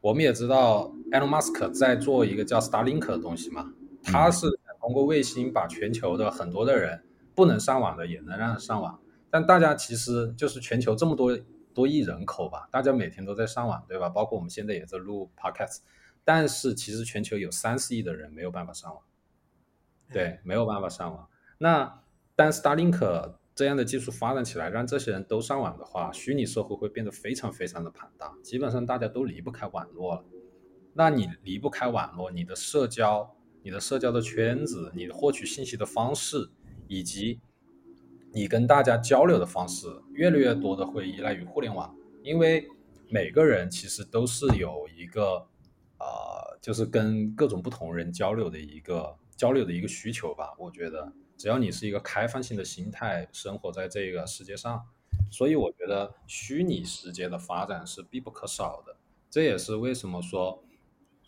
[0.02, 3.73] 我们也知道，Elon Musk 在做一个叫 Starlink 的东西嘛，
[4.04, 4.47] 他是
[4.82, 8.99] 通过卫星把全球的很多的人不能上网的也能让上网。
[9.30, 11.36] 但大家其实就是全球这么多
[11.73, 14.10] 多亿人口吧，大家每天都在上网，对吧？
[14.10, 15.78] 包括我们现在也在录 Podcast，
[16.23, 19.02] 但是其实全球有三四亿的人没有办法上网，
[20.12, 21.28] 对，没有办法上网。
[21.58, 22.02] 那
[22.36, 30.26] 当 Starlink 这样的技术发展起来，让这些人都上网的话，虚拟社会会变得非常非常的庞大，基本上大家都离不开网络了。
[30.96, 36.50] 那你离不开网络，你的社交、你的社交的圈子、你的获取信息的方式，
[36.88, 37.39] 以及
[38.32, 42.68] 你跟大家交流的方式，越来越多的会依赖于互联网，因为
[43.10, 45.46] 每个人其实都是有一个，
[46.00, 51.13] 呃，就是跟各种不同人交流的一个交流的一个需求吧，我觉得。
[51.38, 54.86] 只要你是一个开放性的心态，生活在这个世界上，
[55.32, 58.96] 所以我觉得虚拟世界的发展是必不可少的。
[59.30, 60.63] 这也是为什么说，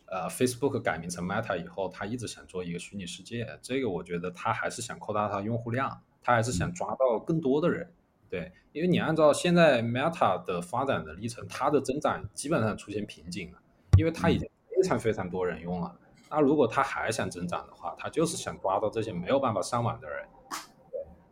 [0.06, 3.60] 呃，Facebook 改名成 Meta 以后，他一直想做一个虚拟世界。
[3.62, 7.91] 这个我觉得他还是想扩大它用户量，他还是想抓到更多的人。
[8.30, 13.60] 对，因为你按照现在 Meta 的发展的历程，它的增长基本上出现瓶颈了，
[13.98, 16.00] 因为它已经非常非常多人用了。
[16.30, 20.28] 那如果他还想增长的话，他就是想抓到这些没有办法上网的人。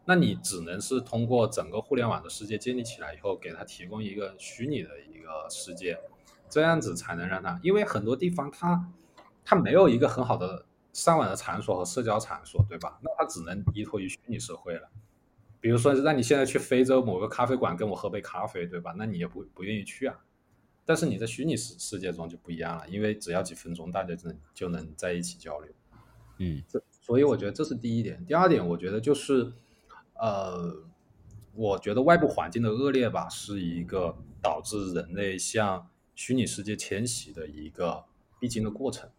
[0.06, 5.97] 那你只能是通过整个互联网的世界建立起来以后，给他提供一个虚拟的一个世界，
[6.49, 8.91] 这样子才能让他，因为很多地方他
[9.45, 12.99] 他没有一个很好的上网的场所和社交场所，对吧？
[13.01, 14.89] 那他只能依托于虚拟社会了。
[15.62, 18.93] 比如说，让你现在去非洲某个咖啡馆跟我喝杯咖啡，对吧？
[18.97, 20.19] 那你也不不愿意去啊。
[20.85, 25.71] 但是你在虚拟世世界中就不一样了，因为只要几分钟，大家就能就能在一起交流。
[26.39, 28.25] 嗯，这所以我觉得这是第一点。
[28.25, 29.53] 第二点，我觉得就是，
[30.15, 30.83] 呃，
[31.53, 38.03] 我觉得外部环境的恶劣吧，是一个导致人类向虚拟世界迁徙的一个
[38.39, 39.09] 必经的过程。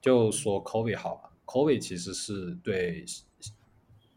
[0.00, 3.04] 就说 COVID 好了，COVID 其实是对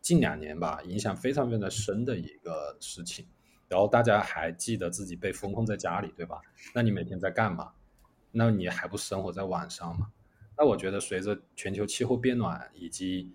[0.01, 3.25] 近两年吧影响非常非常深的一个事情。
[3.69, 6.41] 然后大家还记得自己被封控在家里，对吧？
[6.73, 7.71] 那你每天在干嘛？
[8.32, 10.12] 那你还不生活在网上吗？
[10.58, 13.32] 那我觉得随着全球气候变暖以及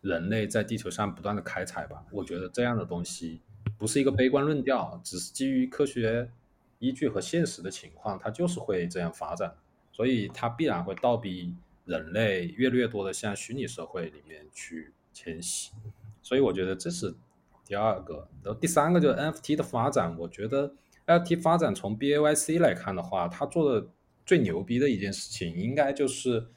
[0.00, 3.42] 人类在地球上不断的开采吧，我觉得这样的东西
[3.78, 6.30] 不是一个悲观论调，只是基于科学
[6.78, 9.54] 依据和现实的情况，它就是会这样发展，
[9.92, 15.70] 所以它必然会倒逼人类越来越多的向虚拟社会里面去迁徙，
[16.22, 17.14] 所以我觉得这是。
[17.70, 20.18] 第二个，然后第三个就是 NFT 的发展。
[20.18, 20.74] 我觉得
[21.06, 23.86] NFT 发展从 BAYC 来看的话，他做的
[24.26, 26.48] 最牛逼的一件事情，应该就是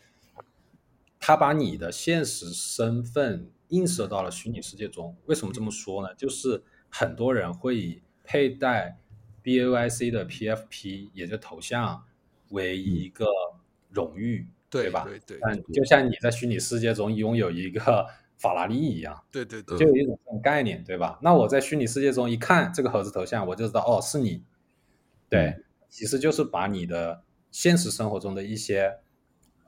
[1.20, 5.16] 他把你的现实身份映射到了虚拟世界中。
[5.28, 6.16] 为什么这么说呢？
[6.16, 8.98] 就是很多人会以佩戴
[9.44, 12.04] BAYC 的 PFP，也就头像
[12.50, 13.28] 为一个
[13.92, 15.04] 荣誉，对吧？
[15.04, 15.38] 对对。
[15.40, 18.08] 但就像你在虚拟世界中拥有一个。
[18.44, 21.18] 法拉利一样，对对对，就有一种这种概念，对吧？
[21.22, 24.44] 那我在虚拟世界中一看这个盒子头像，我就知道哦是你，
[25.30, 25.56] 对，
[25.88, 29.00] 其实就是把你的现实生活中的一些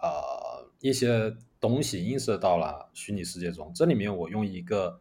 [0.02, 3.72] 呃一些东西映射到了虚拟世界中。
[3.74, 5.00] 这里面我用一个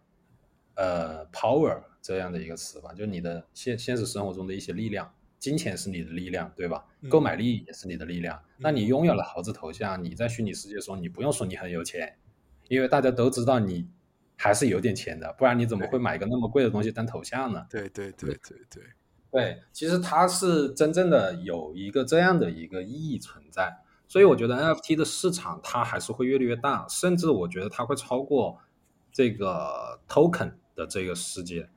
[0.76, 6.86] 呃 power 这样的一个词吧，就你的现现实生活中的一些力量，金钱是你的力量，对吧？
[7.10, 8.40] 购买力也是你的力量。
[8.56, 12.16] 那你拥有了猴子头像，你在虚拟世界中，你不用说你很有钱。
[12.68, 13.88] 因为大家都知道你
[14.36, 17.64] 还是有点钱的，不然你怎么会买个那么贵的东西当头像呢？
[17.70, 18.82] 对对对对对
[19.30, 23.76] 对，其实它是真正的有一个这样的一个意义存在，
[24.08, 28.58] 所以我觉得 NFT 的市场它还是会越来越大，甚至我觉得它会超过
[29.12, 31.68] 这个 token 的这个世界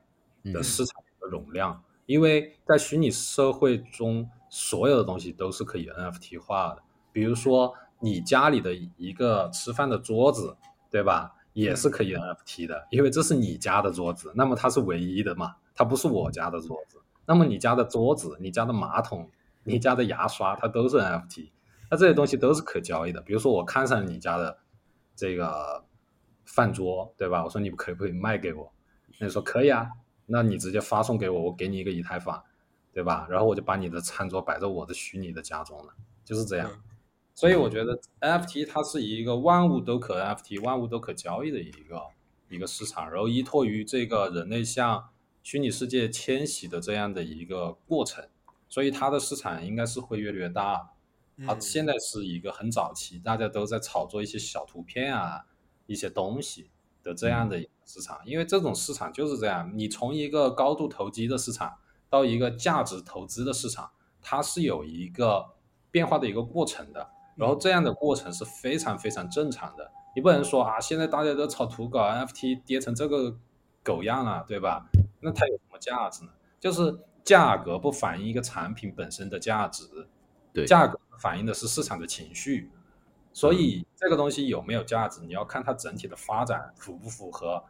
[0.46, 10.56] 的市场的容量，因为在虚拟社会中，所有的东西都是可以 NFT 化的，比如说你家里的一个吃饭的桌子。
[10.90, 11.34] 对吧？
[11.54, 17.00] 也是可以 NFT 的，因为这是你家的桌子，那么它是唯一的嘛，它不是我家的桌子。
[17.26, 19.28] 那么你家的桌子、你家的马桶、
[19.64, 21.50] 你家的牙刷，它都是 NFT，
[21.90, 23.20] 那这些东西都是可交易的。
[23.22, 24.56] 比如说我看上你家的
[25.16, 25.84] 这个
[26.46, 27.44] 饭桌，对吧？
[27.44, 28.72] 我说你可不可以卖给我？
[29.20, 29.90] 那你说可以啊，
[30.28, 32.44] 那你直接发送给我，我给你一个以太坊，
[32.94, 33.26] 对吧？
[33.32, 36.70] 然后我就把你的餐桌摆在我的虚拟的家中了，就是这样。
[37.38, 42.02] 所以我觉得 NFT 它是一个万物都可 NFT、万物都可交易的一个
[42.50, 45.10] 一个市场，然后依托于这个人类向
[45.44, 48.28] 虚拟世界迁徙的这样的一个过程，
[48.68, 50.94] 所以它的市场应该是会越来越大。
[51.46, 55.46] 它，现在是一个很早期，大家都在炒作一些小图片啊、
[55.86, 56.72] 一些东西
[57.04, 61.76] 的这样的市场，因为这种市场就是这样，你从一个高度投机的市场
[62.10, 63.92] 到一个价值投资的市场，
[64.24, 65.54] 它是有一个
[65.92, 67.12] 变化的一个过程的。
[67.38, 73.38] 然后这样的过程是非常非常正常的，你不能说啊，现在大家都炒土稿，NFT 跌成这个
[73.84, 74.90] 狗样了，对吧？
[75.22, 76.32] 那它有什么价值呢？
[76.60, 80.08] 就是价格不反映一个产品本身的价值，
[80.52, 82.72] 对，价格反映的是市场的情绪，
[83.32, 87.64] 所以这个东西有没有价值，你要看它整体的发展符不符合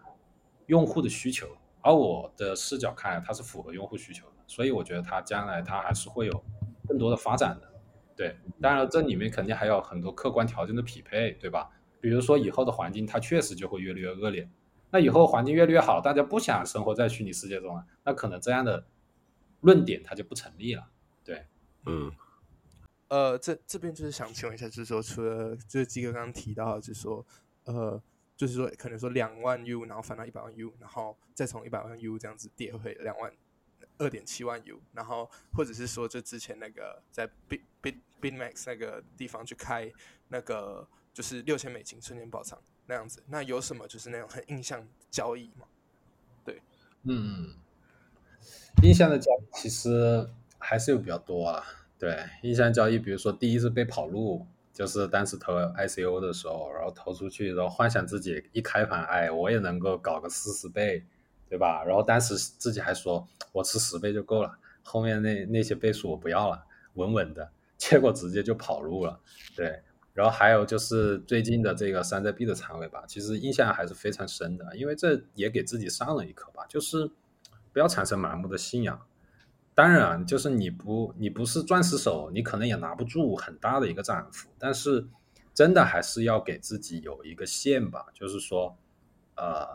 [0.67, 1.47] 用户的需求。
[1.81, 6.43] 而我的视角看来，它是符合用户需求的，所以我觉得它将来它还是会有
[6.87, 7.71] 更多的发展的。
[8.17, 11.69] 对，当然这里面肯定还有很多客观条件的匹配，对吧？
[12.01, 14.49] 比如说以后的环境，它确实就会越来越恶劣。
[14.89, 18.87] 那以后环境越来越好，大家不想生活在虚拟世界中了，那可能这样的
[19.61, 20.89] 论点它就不成立了。
[21.23, 21.45] 对，
[21.85, 22.11] 嗯，
[23.09, 27.23] 呃，这这边就是想请问一下，就是说，除了就是基哥刚刚提到，就是说，
[27.65, 28.01] 呃，
[28.35, 33.31] 就是说可能说两万 U，然后翻到一百万 U，然后再从一百万 U 这样子跌回两万。
[33.97, 39.91] 二点七万 U，然后或者是说，就之前那个在 Bit Bit Bitmax 那个地方去开
[40.27, 45.65] 那个就是六千美金瞬间爆仓那样子，那有什么就是那种很印象交易吗？
[46.45, 46.61] 对，
[47.03, 47.55] 嗯，
[48.83, 51.63] 印象的交易其实还是有比较多啊。
[51.99, 61.03] 对，印象交易，比如说第一次被跑路，就是当时投 ICO 的时候，然后投出去，然后幻想自己一开盘，哎，我也能够搞个四十倍。
[61.49, 61.83] 对吧？
[61.85, 67.49] 然后当时自己还说，我吃十倍就够了，后面那那些倍数我不要了，稳稳的。
[67.77, 69.19] 结果直接就跑路了。
[69.55, 69.79] 对，
[70.13, 77.07] 然后还有就是最近的这个山寨币的仓位吧，其实印象还是非常深的，因为这也给自己上了一课吧，就是
[77.71, 78.99] 不要产生盲目的信仰。
[79.75, 85.07] 当然，就是你不你不是钻石手，你可能也拿不住很大的一个涨幅，但是
[85.53, 88.75] 真的还是要给自己有一个线吧，就是说，
[89.35, 89.67] 呃。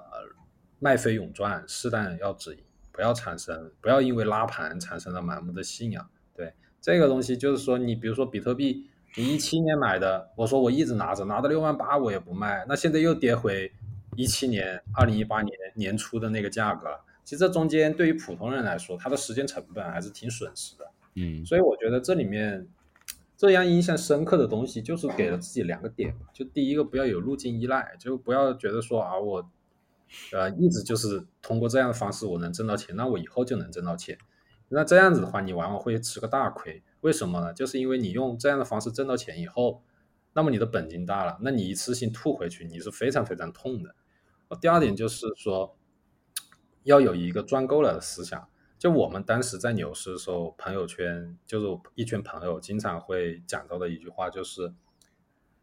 [0.83, 2.59] 卖飞勇赚，适当要止盈，
[2.91, 6.11] 不要产生，不要因为拉盘产生了盲目的信仰。
[6.35, 13.71] 对这个东西，就是说，你比如说比特币，你一七年买的，我说我一直拿着，拿到六万八我也不卖，那现在又跌回
[14.17, 17.01] 一七年、二零一八年年初的那个价格了。
[17.23, 20.91] 其实这中间对于普通人来说，他的时间成本还是挺损失的。
[21.15, 22.67] 嗯，所以我觉得这里面
[23.37, 29.49] 这样印象深刻的东西，就是给了自己两个点就第一个，不要有路径依赖，就不要觉得说啊我。
[30.33, 34.19] 呃，一直就是通过这样的方式，我能挣到钱，那我以后就能挣到钱。
[34.69, 36.83] 那这样子的话，你往往会吃个大亏。
[37.01, 37.53] 为什么呢？
[37.53, 39.83] 就是因为你用这样的方式挣到钱以后，
[40.33, 43.95] 那么你的本金大了，那你一次性吐回去，你是非常非常痛的。
[44.61, 45.77] 第二点就是说，
[46.85, 48.49] 要有一个赚够了的思想。
[48.79, 54.73] 就我们当时在牛市的时候，朋友圈就是一群朋友经常会讲到的一句话，就是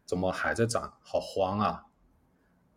[0.06, 1.84] 怎么还在涨，好慌啊！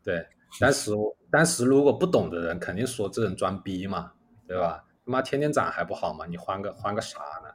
[0.03, 0.27] 对。
[0.59, 0.91] 当时，
[1.31, 4.11] 当时如果不懂的人肯定说这人装逼嘛，
[4.47, 4.83] 对吧？
[5.05, 6.25] 他妈天天涨还不好吗？
[6.27, 7.49] 你慌个慌个啥呢？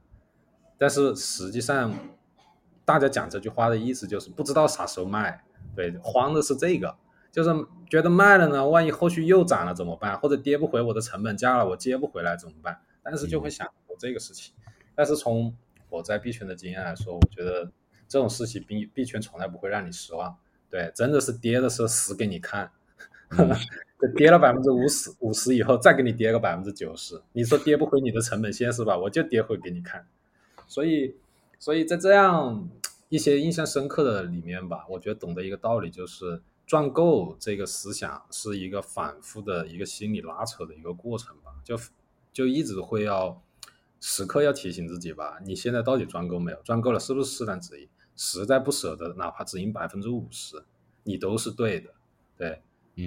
[0.77, 1.93] 但是实际上，
[2.85, 5.45] 大家讲这句话的意思就是不知道啥时候卖，
[5.75, 6.97] 对，慌的是这个，
[7.31, 7.51] 就是
[7.89, 10.19] 觉得卖了呢，万一后续又涨了怎么办？
[10.19, 12.81] 或者跌不回我的成本价了，我接不回来怎么办？
[13.03, 14.55] 但是就会想过这个事情。
[14.95, 15.57] 但是从
[15.89, 17.71] 我在币圈的经验来说，我觉得
[18.07, 20.37] 这种事情币币圈从来不会让你失望。
[20.69, 22.71] 对，真的是跌的时候死给你看，
[24.17, 28.97] 跌了百分之五十五十以后再给你跌个百分之九十，你说跌不回你的成本线是吧？
[28.97, 30.07] 我就跌回给你看。
[30.67, 31.15] 所以，
[31.59, 32.69] 所以在这样
[33.09, 41.79] 一些印象深刻的里面吧，我觉得懂得一个道理就是赚够这个思想是一个反复的一个心理拉扯的一个过程吧，就
[42.33, 43.43] 就一直会要。
[44.01, 46.59] 时刻要提醒自己吧，你现在到底赚够没有？
[46.63, 47.89] 赚够了是不是适当止盈？
[48.15, 50.63] 实在不舍得，哪怕止盈百分之五十，
[51.03, 51.91] 你都是对的。
[52.37, 52.63] 对，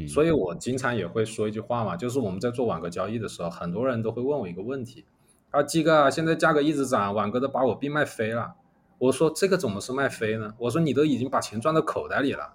[0.08, 5.06] 所以我经常也会说一句话嘛，就是我们在做网格交易的时候，很多人都会问我一个问题：
[5.50, 8.56] 啊，鸡哥，现在价格一直涨，网格都把我币卖飞了。
[8.98, 10.54] 我说这个怎么是卖飞呢？
[10.58, 12.54] 我说你都已经把钱赚到口袋里了，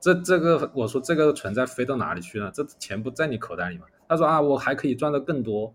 [0.00, 2.50] 这这个我说这个存在飞到哪里去了？
[2.50, 3.86] 这钱不在你口袋里吗？
[4.08, 5.74] 他说啊，我还可以赚到更多，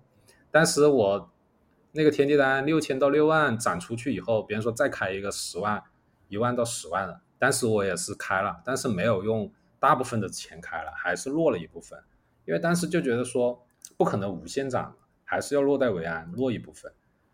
[0.51, 1.29] 但是我。
[1.95, 5.83] 那个天地单六千到六万涨出去以后，别人说再开一个十万，
[6.27, 9.51] 一万到十万的，当时我也是开了，但是没有用
[9.83, 12.01] 大部分的钱开了，还是落了一部分，
[12.45, 13.67] 因为当时就觉得说
[13.97, 16.89] 不可能无限涨，还是要落袋为安，落一部分。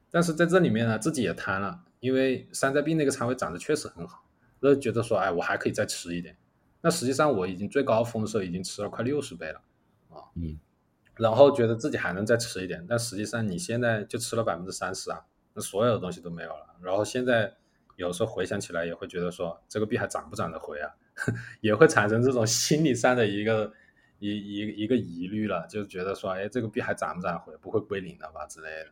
[0.10, 4.26] 但是在这里面呢，自己也贪了，因为山寨币那个仓位涨得确实很好，
[4.62, 6.36] 那觉得说，哎，我还可以再吃一点。
[6.82, 9.62] 那实际上我已经最高峰的时候已经吃了快六十倍了，
[10.10, 10.60] 啊，嗯。
[11.18, 15.24] 然后觉得自己还能再吃一点，但实际上你现在就吃了百分之三十啊，
[15.54, 16.76] 那所有的东西都没有了。
[16.82, 17.54] 然后现在
[17.96, 20.90] 有时候回想起来，也会觉得说这个币还涨不涨得回啊，
[21.62, 23.72] 也会产生这种心理上的一个
[24.20, 28.92] 一一一个疑虑了，就觉得说，哎，这个币还涨不涨回，不会归零了吧之类的。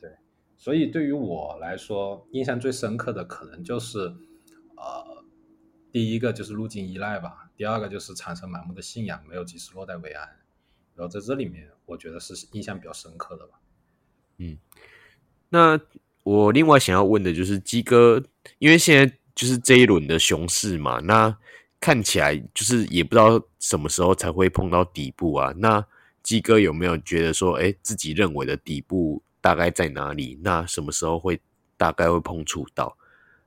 [0.00, 0.10] 对，
[0.56, 3.98] 所以对于我来说，印象最深刻的可能就是，
[4.76, 5.24] 呃，
[5.90, 10.28] 第一个就是路径依赖吧，第二个就是产生盲目的信仰，没有及时落袋为安。
[10.94, 13.60] 然后在这里面，我觉得是印象比较深刻的吧。
[14.38, 14.58] 嗯，
[15.48, 15.80] 那
[16.22, 18.22] 我另外想要问的就是鸡哥，
[18.58, 21.34] 因为现在就是这一轮的熊市嘛，那
[21.80, 25.50] 看起来就是也不知道什么时候才会碰到底部啊。
[25.56, 25.82] 那
[26.22, 30.38] 鸡哥有没有觉得说，哎，自己认为的底部大概在哪里？
[30.42, 31.40] 那什么时候会
[31.78, 32.94] 大概会碰触到？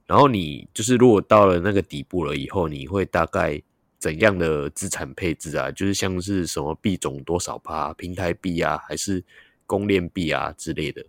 [0.08, 3.62] 然后你就是如果到了那个底部了以后，你会大概？
[4.00, 5.72] 怎样的资产配置啊？
[5.72, 9.24] 就是像是什么币种多少趴，平台币啊，还是
[9.66, 11.06] 公链币啊之类的？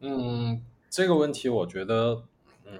[0.00, 0.60] 嗯，
[0.90, 2.24] 这个问题我觉得，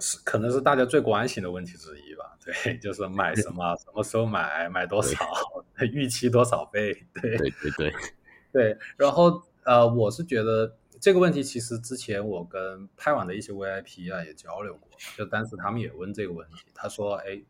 [0.00, 2.36] 是可能是大家最关心的问题之一吧。
[2.44, 5.16] 对， 就是买什么，什么时候买，买多少，
[5.92, 6.92] 预期多少倍？
[7.20, 7.92] 对，对，对，对，
[8.52, 8.78] 对。
[8.96, 17.42] 然后，呃，我是觉得这个问题，其实之前我跟派网的一些 VIP 啊也交流过，就当时他们也问这个问题，他说：“哎。”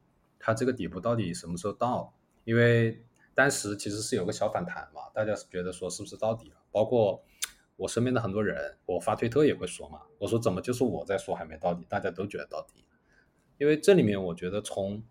[0.47, 2.12] 他这个底部到底什么时候到？
[2.45, 3.03] 因为
[3.34, 6.57] 当时其实是有个小反弹嘛，大家是觉得说是不是到底了？
[6.70, 7.24] 包括
[7.76, 12.84] 我身边的很多人，我发推特也会说嘛，我说怎么就是我在说还没到底，大家都觉得到底。
[13.58, 15.02] 因为这里面我觉得从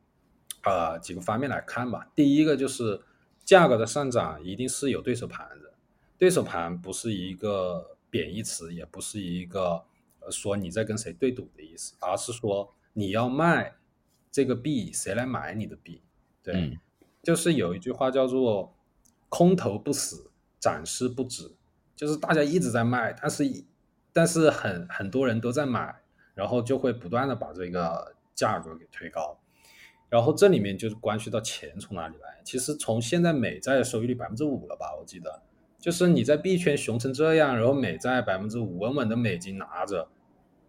[0.63, 3.01] 呃几个方面来看吧，第一个就是
[3.43, 5.73] 价格的上涨一定是有对手盘的，
[6.17, 9.83] 对手盘不是一个贬义词，也不是一个
[10.29, 13.75] 说你在跟谁对赌的意思，而是说你要卖。
[14.35, 16.01] 这个币谁来买你的币？
[16.41, 16.79] 对，
[17.21, 18.75] 就是有一句话叫做
[19.29, 21.53] “空头不死，涨势不止”，
[21.95, 23.43] 就是大家一直在卖，但是
[24.11, 25.95] 但是很很多人都在买，
[26.33, 29.39] 然后就会不断的把这个价格给推高，
[30.09, 32.41] 然后这里面就是关系到钱从哪里来。
[32.43, 35.41] 其实从现在美债的收益率百分之五了吧，我记得，
[35.79, 40.09] 就是你在币圈熊成这样，然后美债百分之五稳稳的美金拿着。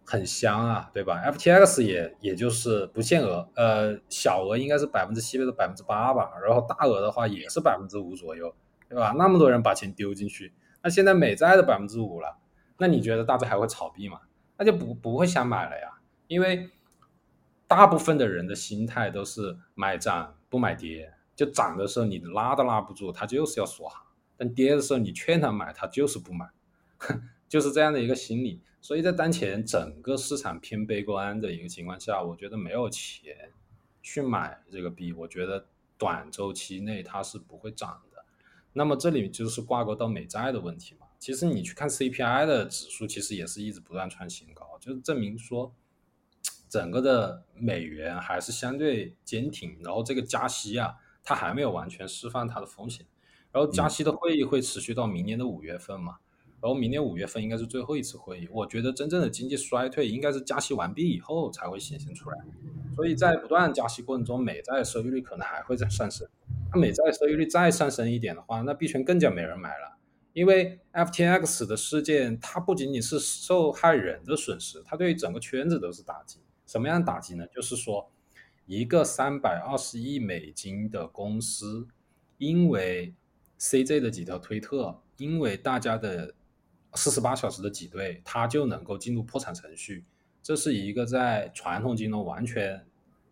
[0.07, 8.53] 很香啊，对吧？FTX 也也就是不限额，呃，小额应该是百分之七或者百分之八吧，然后大额的话也是百分之五左右，
[8.87, 9.15] 对吧？
[9.17, 10.53] 那么多人把钱丢进去，
[10.85, 12.37] 那现在美债的百分之五了，
[12.77, 14.21] 那你觉得大家还会炒币吗？
[14.55, 16.69] 那就不不会想买了呀，因为
[17.67, 23.99] 大部分的人的心态都是买涨不买跌，就涨的时候你拉都拉不住，他就是要锁行；
[24.37, 26.47] 但跌的时候你劝他买，他就是不买，
[27.49, 28.61] 就是这样的一个心理。
[28.79, 33.33] 所以在当前整个市场偏悲观的一个情况下，我觉得没有钱
[34.03, 35.65] 去买这个币，我觉得
[35.97, 38.14] 短周期内它是不会涨的。
[38.77, 41.07] 那么这里就是挂钩到美债的问题嘛。
[41.17, 45.73] 其实你去看 CPI 的指数，其实也是一直不断创新高，就是证明说
[46.67, 49.77] 整个的美元还是相对坚挺。
[49.81, 53.05] 然后这个加息啊，它还没有完全释放它的风险。
[53.53, 56.17] 然后加息的会议会持续到明年的五月份嘛。
[56.61, 62.37] 然后明年五月份应该是最后一次会议，我觉得真正的经济衰退应该是加息完毕以后才会显现出来，
[62.95, 66.27] 所以在不断加息过程中，美债收益率可能还会在上升。
[66.71, 69.97] 它美债收益率再上升一点的话，那币圈更加没人买了。
[70.33, 76.39] 因为 FTX 的事件，它不仅仅是受害人的损失，它对于整个圈子都是打击。
[76.67, 77.47] 什么样的打击呢？
[77.47, 78.11] 就是说，
[78.65, 81.87] 一个三百二十亿美金的公司，
[82.37, 83.13] 因为
[83.59, 86.33] CJ 的几条推特，因为大家的
[86.95, 90.03] 四十八小时的挤兑，它就能够进入破产程序。
[90.43, 92.85] 这是一个在传统金融完全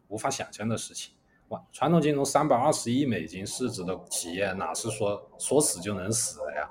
[0.07, 1.13] 无法想象的事情。
[1.49, 6.67] 哇，传统金融三百二十亿美金市值的企业，哪是说说死就能死的呀？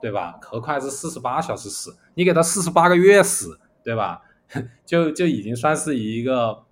[0.00, 0.38] 对吧？
[0.40, 4.22] 何况是四十八小时死，你给他四十八个月死，对吧？
[4.84, 6.64] 就就已经算是一个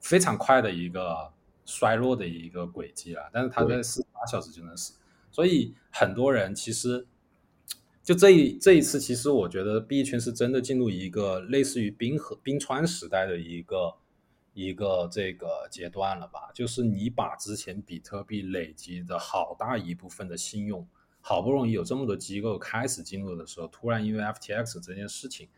[0.00, 1.32] 非常快的一个
[1.64, 3.28] 衰落的一个轨迹了。
[3.32, 4.92] 但是他在四十八小时就能死，
[5.30, 7.06] 所以很多人其实
[8.02, 13.94] 就这一这一次，其实我觉得币圈是真的进入一个类似于冰河冰川时代的一个
[14.54, 16.50] 一个这个阶段了吧？
[16.54, 20.88] 就是你把之前比特币累积的好大一部分的信用。
[21.26, 25.48] 好不容易有这么多机构开始进入的时候，突然因为 FTX 这件事情，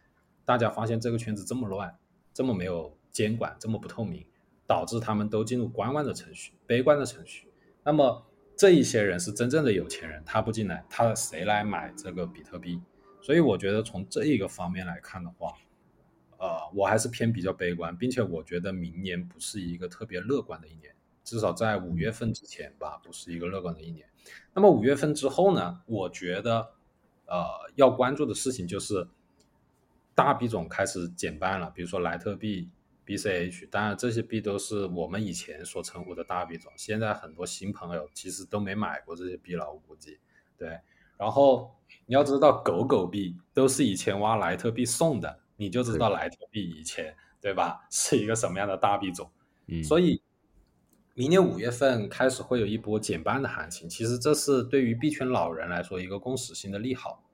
[0.45, 1.93] 大家发现这个圈子这么乱，
[2.33, 4.25] 这么没有监管，这么不透明，
[4.65, 7.49] 导致他们都进入观望的程序、悲观的程序。
[7.83, 8.25] 那么
[8.57, 12.81] 这一些人是真正的有钱人，他不进来，他谁来买这个比特币？
[13.21, 15.53] 所以我觉得从这一个方面来看的话，
[16.39, 24.07] 呃，我还是偏比较悲观，并且我觉得明年不是一个特别乐观的一年，至少在五月份之前吧，不是一个乐观的一年。
[24.53, 25.81] 那么五月份之后呢？
[25.87, 26.69] 我觉得，
[27.27, 27.45] 呃，
[27.77, 29.07] 要关注的事情就是
[30.15, 32.69] 大币种开始减半了，比如说莱特币、
[33.07, 33.69] BCH。
[33.71, 36.73] 当然，这些币都是我们以前所称呼的大币种。
[36.77, 40.19] 现在很多新朋友其实都没买过这些币了，我估计。
[40.59, 40.81] 对，
[41.17, 41.73] 然后
[42.07, 49.31] 你要知道，狗狗币都是以前挖莱特币送的，你就知道莱特币以前对吧 是一个什么样的大币种。
[49.67, 50.23] 嗯，所以。
[51.19, 57.25] 明年五月份开始会有一波减半的行情，其实这是对于币圈老人来说一个共识性的利好，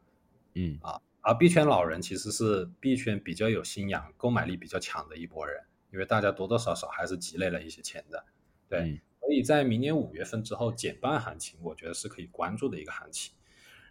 [0.55, 5.61] 嗯啊，而币圈老人其实是币圈比较有信仰、购买力比较强的一波人，
[5.93, 8.25] 因为大家多多少少还是积累了一些钱的，
[8.69, 13.35] 对，所以在明年五月份之后减半行情，我觉得是可以关注的一个行情。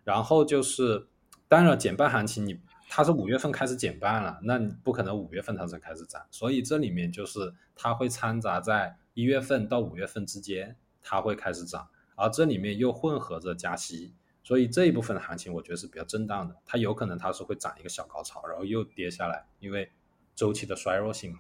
[0.05, 1.05] 然后就是，
[1.49, 2.57] 当然减半行情你
[2.94, 8.98] 它是五月份开始减半了，那你不可能五月份它才开始涨，所以这里面就是它会掺杂在。
[9.14, 14.14] 一月份到五月份之间，它会开始涨，而这里面又混合着加息，
[14.44, 16.56] 所以这一部分的行情我觉得是比较震荡的。
[16.66, 19.89] 它有可能它是会涨一个小高潮，然后又跌下来，因为
[20.36, 21.39] 周期的衰弱性嘛。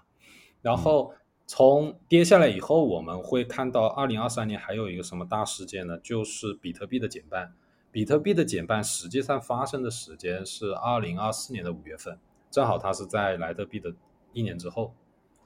[0.61, 1.13] 然后
[1.47, 5.97] 从跌下来以后，我们会看到二零二三年还有一个什么大事件呢？
[5.99, 7.53] 就是比特币的减半。
[7.91, 12.17] 比特币的减半实际上发生的时间是二零二四年的五月份，
[12.49, 13.93] 正好它是在莱特币的
[14.33, 14.93] 一年之后，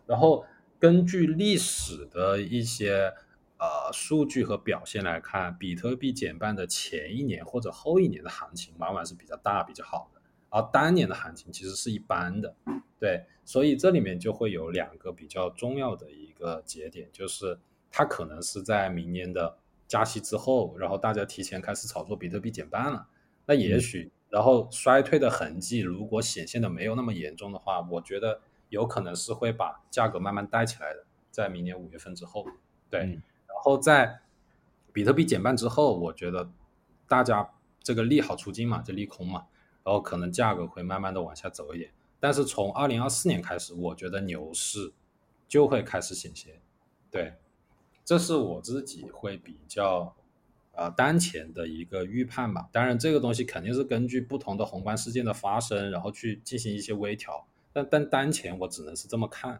[0.05, 0.45] 然后。
[0.77, 3.11] 根据历史的一些
[3.57, 12.53] 呃数据和表现来看，比特币减半的前一年或者后一年的行情往往是比较大、比较好的，而当年的行情其实是一般的。
[12.99, 17.57] 对，所以这里面就会有两个比较重要的一个节点，就是
[17.89, 19.57] 它可能是在明年的
[19.87, 23.07] 加息之后，然后大家提前开始炒作比特币减半了。
[23.45, 28.41] 那也许，然后衰退的痕迹如果显现的没有那么严重的话，我觉得。
[28.69, 32.43] 有可能是会把价格慢慢带起来的，在明年五月份之后，
[32.89, 34.21] 对，然后在
[34.91, 36.49] 比特币减半之后，我觉得
[37.07, 37.47] 大家
[37.83, 39.45] 这个利好出尽嘛，就利空嘛，
[39.83, 44.91] 然后可能价格会慢慢的往下走一点，但是从二零二四年开始，我觉得牛市
[45.47, 46.59] 就会开始显现，
[47.11, 47.35] 对，
[48.05, 50.15] 这是我自己会比较
[50.73, 57.47] 呃当前的一个预判吧，当然这个东西肯定是根据不同的宏观事件的发生，然后去进行一些微调。
[57.73, 59.59] 但但当前我只能是这么看，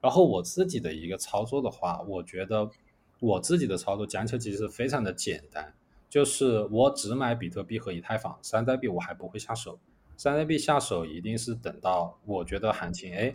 [0.00, 2.70] 然后我自己的一个操作的话，我觉得
[3.18, 5.74] 我自己的操作讲起来其实非常的简单，
[6.08, 9.78] 就是我只买比特币和以太坊，山寨币我还不会下手，
[10.16, 13.34] 山寨币下手一定是等到我觉得行情哎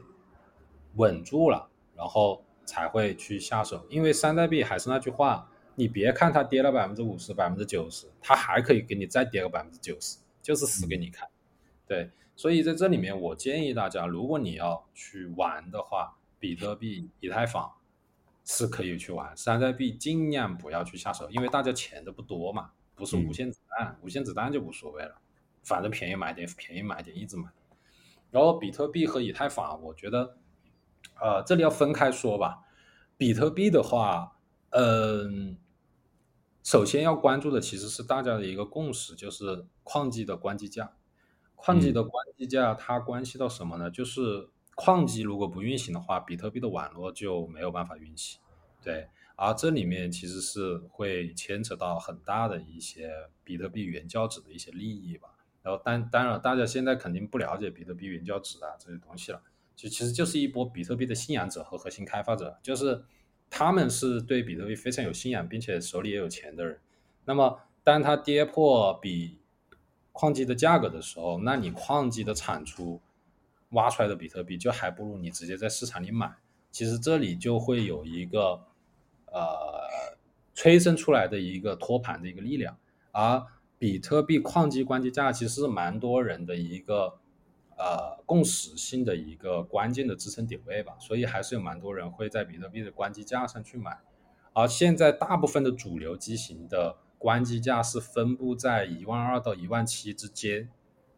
[0.95, 11.28] 稳住了，然后才会去下手，因为山寨币还是那句话，你别看它跌了百分之五十、百分之九十，它还可以给你再跌个百分之九十，就是死给你看，
[11.88, 12.11] 对。
[12.38, 17.72] 所以在这里面，我建议大家，如果你要去玩的话，比特币、以太坊
[18.43, 25.16] 是可以去玩，山寨币尽量不要去下手，因为大家钱都不多嘛，不是无限子弹，无限子弹就无所谓了，
[25.63, 27.47] 反正便宜买点，便宜买点，一直买。
[28.32, 30.36] 然后比特币和以太坊，我觉得，
[31.20, 32.64] 呃，这里要分开说吧。
[33.18, 34.38] 比特币的话，
[34.72, 35.58] 嗯，
[36.64, 40.97] 首先要关注的其实是大家的一个共识，就是矿机的关机价。
[41.56, 43.89] 矿机的关机价，它关系到什么呢？
[43.89, 48.39] 就是矿机如果不运行的话，比特币的网络就没有办法运行。
[48.84, 53.10] 对，而这里面其实是会牵扯到很大的一些
[53.43, 55.30] 比特币原教旨的一些利益吧。
[55.64, 59.41] 然后当当然，大家现在肯定不了解比特币原教旨啊这些东西了，
[59.76, 63.03] 就其实就是一波比特币的信仰者和核心开发者，就是
[63.49, 66.80] 他们是对比特币非常有信仰，并且手里也有钱的人。
[67.26, 69.39] 那么当它跌破比
[70.11, 73.01] 矿机的价格的时候，那你矿机的产出
[73.69, 76.34] 挖出来的比特币就还不如你直接在市场里买。
[76.71, 78.61] 其实这里就会有一个
[79.28, 80.15] 呃
[80.53, 82.78] 催生出来的一个托盘的一个力量，
[83.11, 83.45] 而
[83.78, 87.19] 比特币矿机关机价其实是蛮多人的一个
[87.78, 93.99] 呃共识性的一个关键的支撑点位吧，所以还是有蛮多人会在比特币的关机价上去买。
[94.53, 100.69] 而现在大部分的主流机型的关机价是分布在一万二到一万七之间，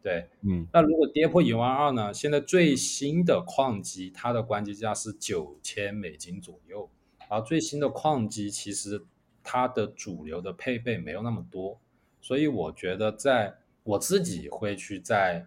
[0.01, 2.14] 对，嗯，那如果跌破一万二呢？
[2.14, 6.89] 现在最新的矿机它的关机价是九千美金左右，
[7.30, 9.05] 而最新的矿机其实
[9.43, 11.80] 它的主流的配备没有那么多。
[12.20, 15.45] 所以我觉得，在我自己会去在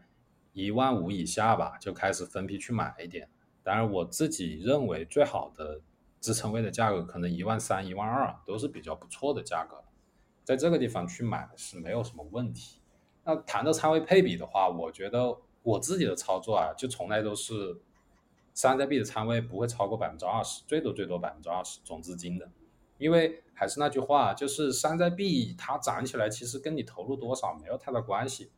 [0.63, 3.29] 一万五以下吧，就开始分批去买一点。
[3.63, 5.81] 当然，我自己认为最好的
[6.21, 9.85] 支撑位的价格可能一万三、一万二都是比较不错的价格，
[10.45, 12.81] 在这个地方去买是没有什么问题。
[13.25, 17.81] 那谈到仓位配比的话，我觉得我自己的操作啊，就从来都是
[18.55, 22.51] 山寨币的仓位不会超过百分之二十，最多最多百分之二十总资金的。
[22.97, 28.51] 因为还是那句话，就是山寨币它涨起来，其实跟你投入多少没有太大关系，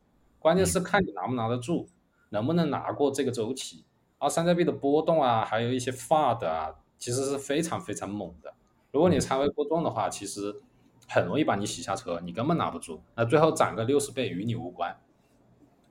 [0.43, 1.87] 关键是看你拿不拿得住，
[2.27, 3.85] 能不能拿过这个周期。
[4.17, 8.53] 而山寨币的波动啊，还有一些 FUD 啊，其实是非常非常猛的。
[8.91, 10.61] 如果你仓位过重的话，其实
[11.07, 13.01] 很容易把你洗下车，你根本拿不住。
[13.15, 14.93] 那最后涨个六十倍与你无关。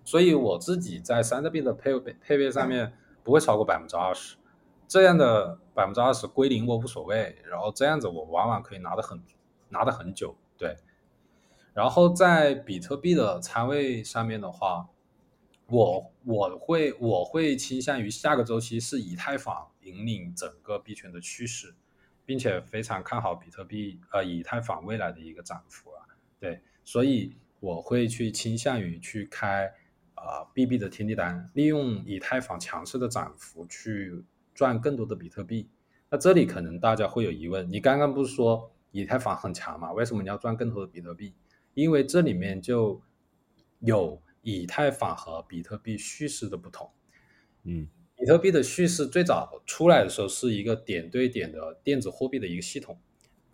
[0.05, 2.92] 所以我自己在山寨币的配备配备上面
[3.24, 4.36] 不会超过百分之二十。
[4.86, 9.18] 这样的百分之二十归零我无所谓，然后这样子我往往可以拿得很
[9.70, 10.76] 拿得很久，对。
[11.74, 14.88] 然后在比特币的仓位上面的话，
[15.66, 21.74] 我我会我会倾向于下个周期是以太坊引领整个币圈的趋势，
[22.24, 26.04] 并且非常看好比特币呃以太坊未来的一个涨幅啊，
[26.38, 29.72] 对，所以我会去倾向于去开
[30.14, 34.24] 啊 BB 的天地单，利用以太坊强势的涨幅去。
[34.54, 35.70] 赚更多的比特币，
[36.10, 39.90] 那这里可能大家会有疑问，你刚刚不是说以太坊很强吗？
[39.92, 41.32] 为什么你要赚更多的比特币？
[41.74, 43.00] 因为这里面就
[43.80, 46.90] 有以太坊和比特币叙事的不同。
[47.64, 52.98] 嗯，比特币的叙事最早出来的时候是一个点对点的电子货币的一个系统，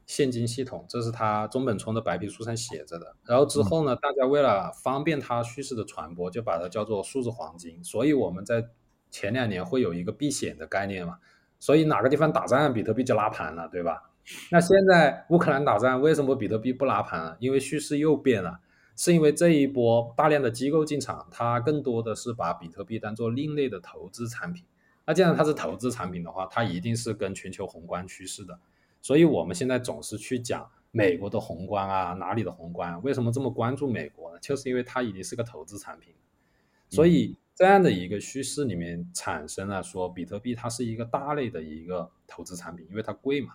[0.07, 3.17] 现金系统，这是它中本聪的白皮书上写着的。
[3.25, 7.85] 然后之后呢，大家为了方便它叙事的传播，就把它叫做数字黄金。
[7.85, 8.69] 所以我们在
[9.11, 11.19] 前两年会有一个避险的概念嘛，
[11.59, 14.08] 所以哪个地方打仗，比特币就拉盘了，对吧？
[14.51, 17.37] 那现在乌克兰打仗，为什么比特币不拉盘了？
[17.41, 18.61] 因为叙事又变了，
[18.97, 24.65] 是因为这一波大量的机构进场，它更多的是把比特币当做另类的投资产品。
[25.07, 28.59] 那既然它是投资产品的话，它一定是跟全球宏观趋势的。
[29.01, 33.03] 所以我们现在总是去讲美国的宏观啊，哪里的宏观？
[33.03, 34.39] 为什么这么关注美国呢？
[34.41, 36.15] 就是因为它已经是个投资产品，
[36.89, 37.37] 所以。
[37.59, 43.55] 这样的一个趋势里面产生了说，比特币它是一个大类的一个投资产品，因为它贵嘛。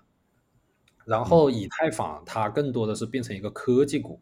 [1.06, 4.22] 然后以太坊它更多的是变成一个科技股。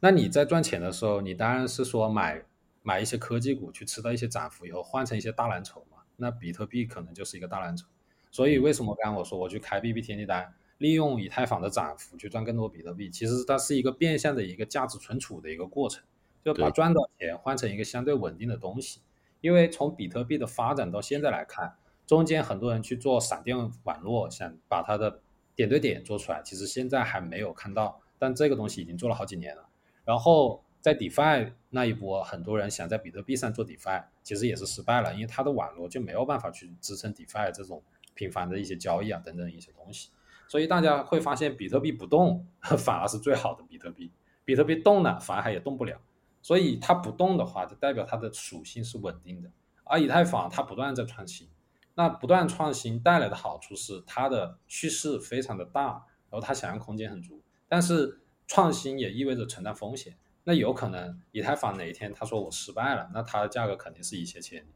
[0.00, 2.44] 那你在赚钱的时候，你当然是说买
[2.82, 5.98] 买一些科技股去吃到一些涨幅以后换成一些大蓝筹嘛。
[6.16, 7.86] 那比特币可能就是一个大蓝筹。
[8.30, 13.08] 所以为什么刚刚我说我去开 BB 天地单，利用以太坊的涨幅去赚更多比特币？
[13.10, 16.04] 其实它是一个变相的一个价值存储的一个过程，
[16.44, 19.00] 就把赚到钱换成一个相对稳定的东西。
[19.40, 25.22] 因为从比特币的发展到现在来看，中间很多人去做闪电网络，想把它的
[25.56, 29.66] 点对点做出来，其实现在还没有看到，但这个东西已经做了好几年了。
[30.04, 37.82] 然后在 DeFi 那一波，很多人想在比特币上做 DeFi，其实也是失败了，因为它的网络就没有办法去支撑 DeFi 这种
[38.14, 40.10] 频繁的一些交易啊等等一些东西。
[40.46, 42.46] 所以大家会发现，比特币不动
[42.78, 44.12] 反而是最好的比特币，
[44.44, 46.00] 比特币动了反而还也动不了。
[46.40, 49.50] 所以它不动的话，就代表它的属性是稳定的。
[49.82, 51.48] 而以太坊它不断在创新，
[51.96, 57.42] 那不断创新带来的好处是它的趋势非常的大，然后它想象空间很足。
[57.68, 64.66] 但是创新也意味着承担风险，那有可能以太坊哪一天他说我失败了，那它的价格肯定是一泻千里。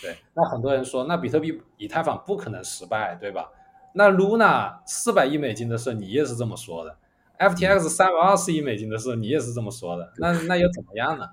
[0.00, 3.50] 对，那很多人说，那比特币、以太坊不可能失败，对吧？
[3.94, 6.96] 那 Luna 四百亿美金的时候，你也是这么说的。
[7.38, 11.28] FTX 三百二十亿美金的时候，你也是这么说的，那那又怎么样呢？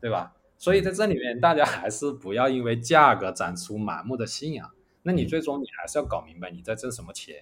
[0.00, 0.32] 对吧？
[0.62, 4.70] 所以在这里面，大家还是不要因为价格长出盲目的信仰。
[5.02, 7.34] 那你最终你还是要搞明白你在挣什么钱。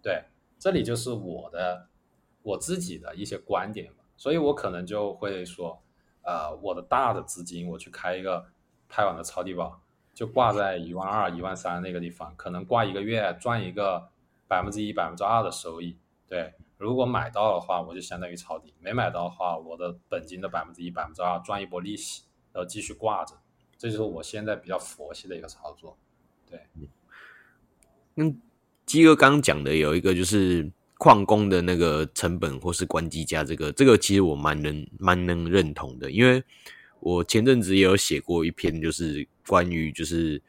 [0.00, 0.22] 对，
[0.56, 1.88] 这里就是我的
[2.42, 5.82] 我自己的一些观点嘛，所以我可能就会说，
[6.22, 8.46] 呃，我的大的资金我去开一个
[8.88, 9.82] 拍网的抄底宝，
[10.14, 14.10] 就挂在一万二、一万三那个地方，可能挂一个月赚一个
[14.46, 15.98] 百分之一、百分之二的收益。
[16.28, 22.22] 对，如果买到的话，我就相当于抄底；没买到的话，我的本金的百分之一、百分之二赚一波利息，
[22.52, 23.34] 然后继续挂着。
[23.78, 25.96] 这就是我现在比较佛系的一个操作。
[26.48, 26.60] 对，
[28.16, 28.40] 嗯，
[28.84, 36.44] 基哥刚讲的有一个就是矿工的那个成本或是关机价，这个这个其实我蛮能蛮能认同的，因为
[36.98, 40.42] 我前阵子也有写过一篇，就是关于就是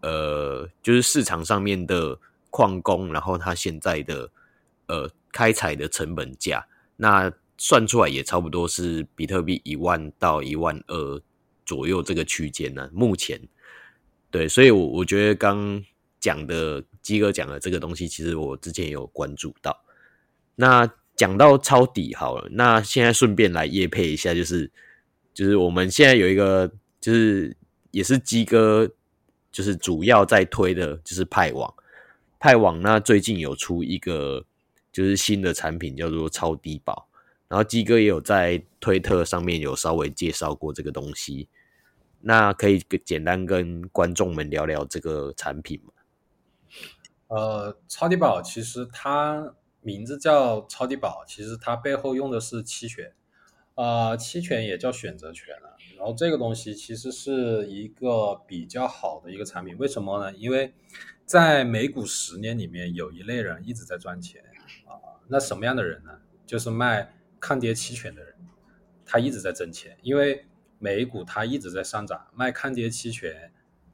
[0.00, 2.18] 呃就是市场上面的
[2.48, 4.30] 矿工，然后他现在的
[4.86, 6.66] 呃开采的成本价，
[6.96, 11.20] 那算出来也差不多是比特币一万到一万二
[11.72, 13.40] 左右这个区间呢，目前。
[14.30, 15.82] 对，所以，我我觉得刚
[16.20, 19.82] 讲的基哥讲的这个东西，其实我之前也有关注到。
[20.56, 24.70] 那讲到抄底好了，那现在顺便来夜配一下，就是
[25.32, 26.70] 就是我们现在有一个，
[27.00, 27.56] 就是
[27.90, 28.90] 也是基哥，
[29.50, 31.72] 就是主要在推的，就是派网。
[32.38, 34.44] 派网那最近有出一个
[34.92, 37.08] 就是新的产品，叫做超低保。
[37.48, 41.48] 然后基哥也有在推特上面有稍微介绍过这个东西。
[42.24, 45.92] 那可以简单跟观众们聊聊这个产品吗？
[47.26, 53.12] 呃，超低保其实它名字叫超低保，其实它背后用的是期权，
[53.74, 55.76] 呃，期权也叫选择权了。
[55.96, 60.32] 然后这个东西其实是一个比较好的一个产品，为什么呢？
[60.36, 60.72] 因为
[61.26, 64.44] 在美股十年里面有一类人一直在赚钱
[64.86, 66.20] 啊，那什么样的人呢？
[66.46, 68.34] 就是卖抗跌期权的人，
[69.04, 70.46] 他一直在挣钱，因为。
[70.82, 73.52] 美股它一直在上涨，卖看跌期权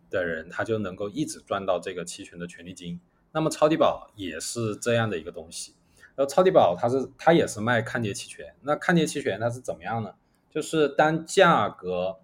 [0.09, 2.99] 的人他就能够一直赚到这个期权的权利金。
[3.31, 5.75] 那么超低保也是这样的一个东西。
[6.17, 8.55] 然后超低保它是它也是卖看跌期权。
[8.63, 10.15] 那看跌期权它是怎么样呢？
[10.49, 12.21] 就是当价格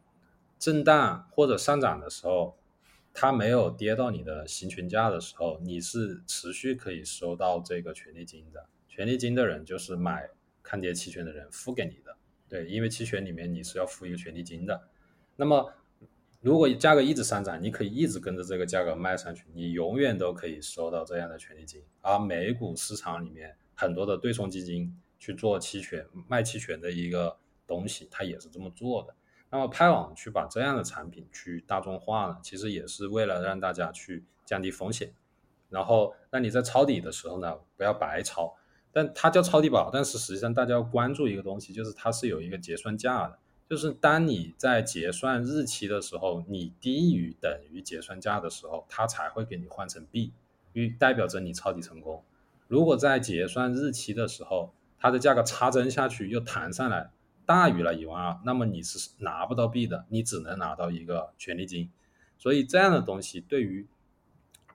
[0.59, 2.57] 震荡或者上涨的时候，
[3.13, 8.65] 它没有跌到你的行权价的时候，你是持续可以收到这个权利金的。
[8.89, 10.31] 权利金的人就是买
[10.63, 12.03] 看跌期权的人付给你。
[12.55, 14.81] 对，因为期权里面你是要付一个权利金的，
[15.35, 15.73] 那么
[16.41, 21.83] 如果价格一直上涨，你可以一直跟着这个价格卖上去，你永远都可以收到这样的权利金。
[22.01, 27.37] 而美股市场里面很多的对冲基金去做期权卖期权的一个
[27.67, 29.13] 东西，它也是这么做的。
[29.51, 35.13] 那么派网去把这样的产品去大众化呢，其实也是为了让大家去降低风险，
[35.71, 38.55] 然后那你在抄底的时候呢，不要白抄。
[38.95, 43.37] 但它叫超低保，但是实际上大家要关注一个东西，就是它是有一个结算价的，
[43.69, 50.33] 就是当你在结算日期的时候，你低于等于结算价的时候，它才会给你换成币，
[50.75, 52.23] 与代表着你抄底成功。
[52.69, 57.11] 如果在结算日期的时候，它的价格插针下去又弹上来，
[57.45, 61.91] 大于了一万二，那么你是拿不到币的，你只能拿到一个权利金。
[62.39, 63.89] 所以这样的东西对于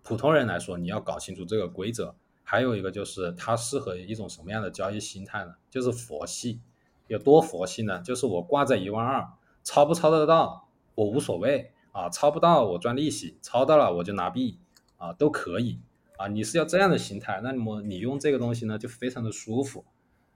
[0.04, 2.16] 普通人来说，你要搞清楚这个规则。
[2.52, 5.54] 还有一个就是它适合一种什么样的交易心态呢？
[5.70, 6.60] 就是佛系，
[7.06, 8.02] 有多佛系呢？
[8.02, 9.24] 就是我挂在一万二，
[9.64, 14.58] 抄不抄得到我无所谓啊，抄不到我赚利息，抄到了我就拿币
[14.98, 15.80] 啊，都可以
[16.18, 16.28] 啊。
[16.28, 19.86] 你是要这样的心态，那么你用这个东西呢就非常的舒服。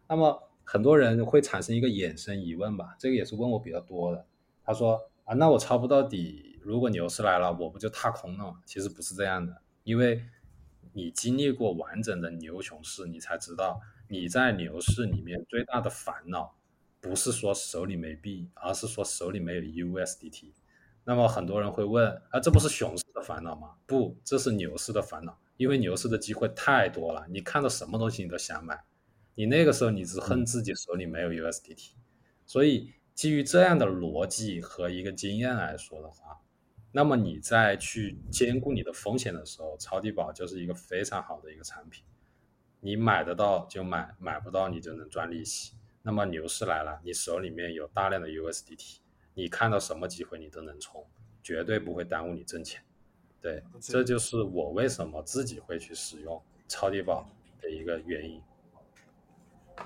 [0.08, 4.24] 那么很多人会产生一个衍生疑问吧，这个也是问我比较多的。
[4.64, 8.58] 他说啊，那我抄不到底，如果牛市来了，我不就踏空了吗？
[8.68, 10.24] 其实不是这样的，因为。
[10.94, 16.56] 你经历过完整的牛熊市，你才知道你在牛市里面最大的烦恼，
[17.02, 20.54] 不是说手里没币，而是说手里没有 USDT。
[21.04, 23.72] 那么很多人会问，啊，这不是熊市的烦恼吗？
[23.86, 28.80] 不，这是牛市的烦恼，因为牛市的机会太多了，你看到什么东西你都想买，
[29.34, 31.94] 你那个时候你只恨自己手里没有 USDT。
[32.46, 36.40] 所以基于这样的逻辑和一个经验来说的话。
[36.96, 42.04] 那么你在去兼顾你的风险的时候，超低保就是一个非常好的一个产品。
[42.80, 45.74] 你买得到就买，买不到你就能赚利息。
[46.04, 48.98] 那么牛市来了，你手里面有大量的 USDT，
[49.34, 51.04] 你看到什么机会你都能冲，
[51.42, 52.84] 绝对不会耽误你挣钱。
[53.42, 57.28] 对，这就是我为什么自己会去使用超低保
[57.60, 58.40] 的一个原因。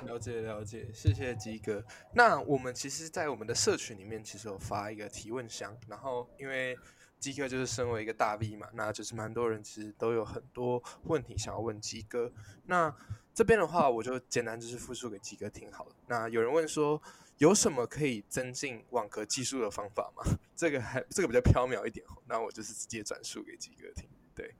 [0.05, 1.83] 了解了解，谢谢吉哥。
[2.13, 6.77] 那我们其实，在我们的社群里面，其实有发一个提问箱，然后因为。
[7.19, 12.31] 基哥就是身为一个大 V 嘛，那就是蛮多人其实都有很多问题想要问基哥。
[12.65, 12.95] 那
[13.33, 15.95] 这边的话，我就简单就是复述给基哥听好了。
[16.05, 17.01] 那有人问说，
[17.39, 20.23] 有什么可以增进网格技术的方法吗？
[20.55, 24.07] 这个还这个比较缥缈一点，那我就是直接转述给基哥听。
[24.35, 24.53] 对，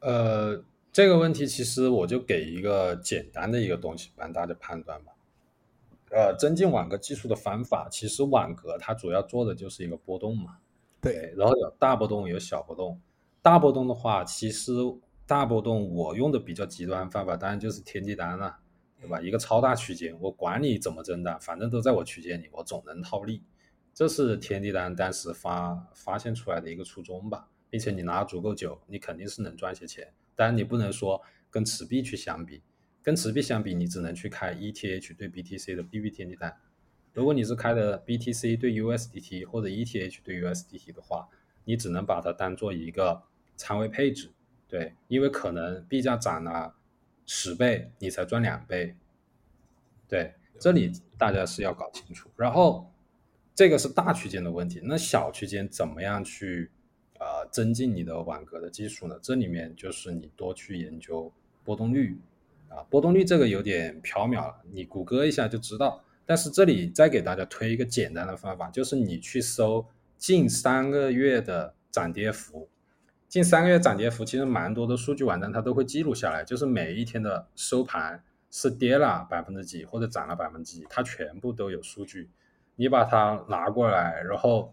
[0.00, 5.12] 呃，这个问题其实我就给一个简单的一个东西帮大家判断吧。
[6.10, 10.58] 呃，增进网格技术的方法，其实网格它主要做的就是一个波动嘛。
[11.00, 13.00] 对，然后有大波动，有小波动。
[13.40, 14.72] 大波动的话，其实
[15.26, 18.58] 大波动我用的比较极端方法，当然就是天地单了，
[19.00, 19.20] 对吧？
[19.20, 23.42] 一个超大区间，我管你怎么震荡，反正都在我区间里，我总能套利。
[23.94, 30.12] 这是天地单当时发发现出来的一个初衷吧，并且你拿足够久，你肯定是能赚些钱。
[30.40, 31.20] 当然你不能说
[31.50, 32.62] 跟持币去相比，
[33.02, 36.56] 跟持币相比，你只能去开 ETH 对 BTC 的 BB 天地单。
[37.12, 41.28] 如果你是开的 BTC 对 USDT 或者 ETH 对 USDT 的话，
[41.66, 43.22] 你只能把它当做一个
[43.54, 44.30] 仓位配置，
[44.66, 46.74] 对，因为可能币价涨了
[47.26, 48.96] 十倍，你才赚两倍，
[50.08, 52.30] 对，这里大家是要搞清楚。
[52.34, 52.90] 然后
[53.54, 56.70] 这个是大区间的问题，那小区间怎么样去
[57.20, 59.16] 呃增进你的网格的技术呢？
[59.22, 61.30] 这里面就是你多去研究
[61.62, 62.18] 波动率
[62.68, 66.02] 啊，波动率这个有点缥缈了，你谷歌一下就知道。
[66.26, 69.84] 但是这里再给大家推一个简单的方法，就是你去搜
[70.16, 72.68] 近三个月的涨跌幅，
[73.28, 82.30] 近三个月涨跌幅，其实蛮多的数据网站它都会记录下来，就是每一天的收盘是跌了百分之几或者涨了百分之几，它全部都有数据。
[82.76, 84.72] 你把它拿过来，然后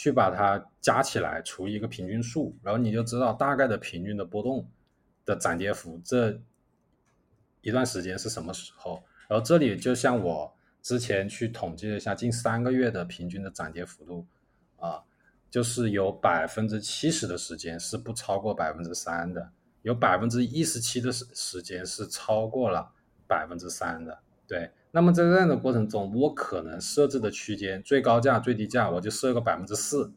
[0.00, 4.66] 去把它加起来除一个平均数，然后你就知道大概的平均的波动
[5.26, 6.40] 的涨跌幅，这
[7.60, 9.04] 一段时间是什么时候。
[9.28, 14.26] 然后这里就像我之前去统计了一下，近三个月的平均的涨跌幅度，
[14.78, 15.04] 啊，
[15.50, 22.90] 就是有百分之七十的时间是不超过百分之三的，有百分之一十七的时时间是超过了
[23.28, 24.18] 百分之三的。
[24.48, 30.12] 对，那么在这样的过程中，我可能设置的区间最高价、最低价，我就设个百分之四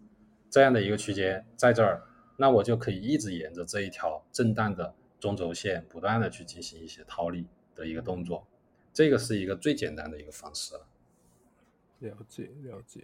[0.49, 2.03] 这样的一个区间在这儿，
[2.37, 7.45] 那我就可以一直沿着这一条震荡的中轴线，不断的去进行一些套利
[7.75, 8.47] 的一个动作。
[8.91, 10.87] 这个是一个最简单的一个方式了。
[11.99, 13.01] 了解了解。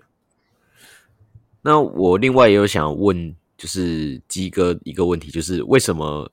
[1.61, 6.31] 那我另外也有想问，就是鸡哥一个问题，就是为什么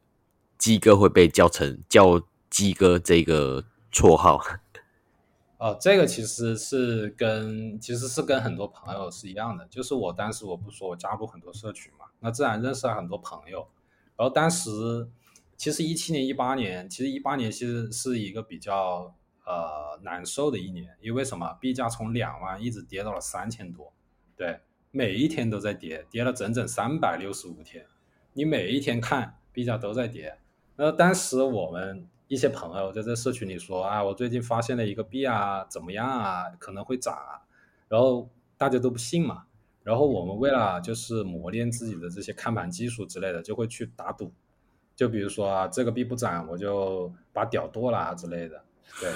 [0.57, 4.41] 鸡哥会被叫成叫鸡哥这个绰号？
[5.59, 13.66] 哦，这个其实是跟其实是跟很多朋友是一样的，就是我当时我不说我加入很多社群嘛，那自然认识了很多朋友，
[14.16, 15.09] 然后当时
[15.57, 19.14] 其实一七年、一八年，其实一八年其实是一个比较。
[19.48, 21.57] 呃，难受的一年，因为什么？
[21.61, 23.92] 币价从两万一直跌到了三千多，
[24.34, 24.59] 对，
[24.90, 27.86] 每一天都在跌，跌了整整三百六十五天。
[28.32, 30.40] 你每一天看币价都在跌。
[30.74, 37.47] 那当时我们一些朋友在这社群里说啊，我最近发现了一个币啊，怎么样啊，可能会涨啊。
[37.89, 39.45] 然后大家都不信嘛。
[39.83, 44.33] 然后我们为了就是磨练自己的这些看盘技术之类的，就会去打赌。
[44.97, 48.62] 就比如说啊，这个币不涨，我就把屌剁了啊之类的。
[49.01, 49.11] 对，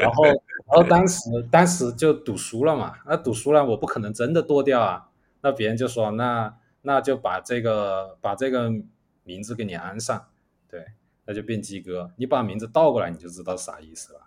[0.00, 0.36] 然后，然
[0.68, 2.94] 后当时，当时就赌输了嘛。
[3.04, 5.10] 那赌输了，我不可能真的剁掉啊。
[5.40, 8.70] 那别人就说，那那就把这个把这个
[9.24, 10.28] 名字给你安上，
[10.68, 10.86] 对，
[11.26, 12.12] 那就变鸡哥。
[12.16, 14.20] 你把名字倒过来，你就知道啥意思了。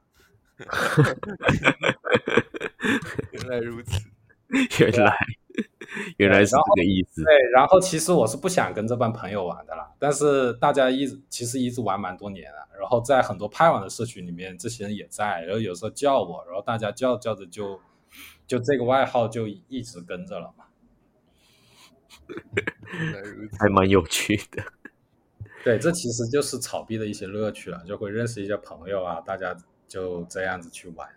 [3.32, 4.02] 原来如此，
[4.84, 5.16] 原来。
[6.18, 7.24] 原来是这个意思。
[7.24, 17.80] 对，然后其实我是不想跟这帮朋友玩的啦，但是大家一直其实一直玩蛮多年了，然后在很多派网的社群里面，这些人也在，然后有时候叫我，然后大家叫叫着就
[18.46, 20.66] 就这个外号就一直跟着了嘛。
[23.58, 24.62] 还蛮有趣的。
[25.66, 29.58] 对，这其实就是炒币的一些乐趣了，就会认识一些朋友啊，大家
[29.88, 31.10] 就这样子去玩。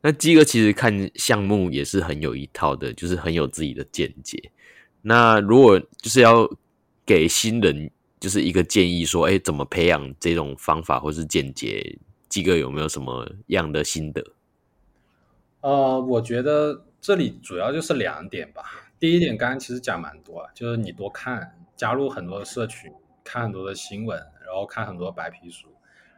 [0.00, 4.50] 那鸡哥其实看项目也是很有一套的，就是很有自己的见解。
[5.02, 6.48] 那如果就是要
[7.04, 11.98] 给新人就是一个建议，说，哎，怎么培养这种方法或是见解？
[12.30, 14.24] 鸡哥有没有什么样的心得？
[15.60, 18.83] 呃，我觉得这里主要就是两点吧。
[19.04, 22.90] 第一点，刚刚其实讲蛮多，就是你多看，加入很多的社群，
[23.22, 25.68] 看很多的新闻，然后看很多白皮书。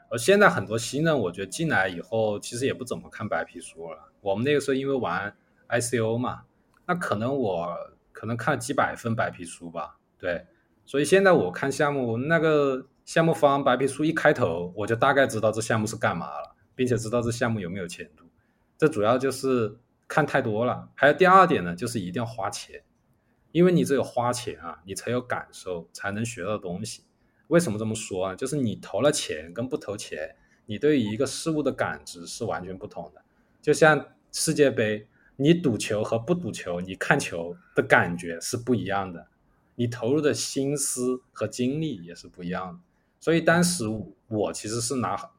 [0.09, 4.13] 而现在很多新人，我觉得进来以后，其实也不怎么看白皮书了。
[4.21, 5.37] 我们那个时候因为玩
[5.69, 6.45] ICO 嘛，
[6.87, 7.77] 那可能我
[8.13, 10.47] 可能看了几百份白皮书吧，对。
[10.85, 18.27] 所以现在我看项目，那个项目方白皮书一开头，我就大概知道这项目是干嘛了，并且知道这项目有没有前途。
[18.79, 19.77] 这主要就是
[20.09, 20.91] 看太多了。
[20.95, 22.83] 还有第二点呢，就是一定要花钱，
[23.53, 27.03] 因为你只有花钱啊，你才有感受，才能学到东西。
[27.49, 28.35] 为什么这么说啊？
[28.35, 30.37] 就是你投了钱跟不投钱，
[30.67, 33.23] 你对于一个事物的感知是完全不同的。
[33.63, 39.29] 就像世界杯，你赌球和不赌球，你看球的感觉是不一样的。
[39.77, 42.81] 你投入的心思和精力也是不一样的。
[43.21, 43.85] 所以当时
[44.29, 45.31] 我其实是拿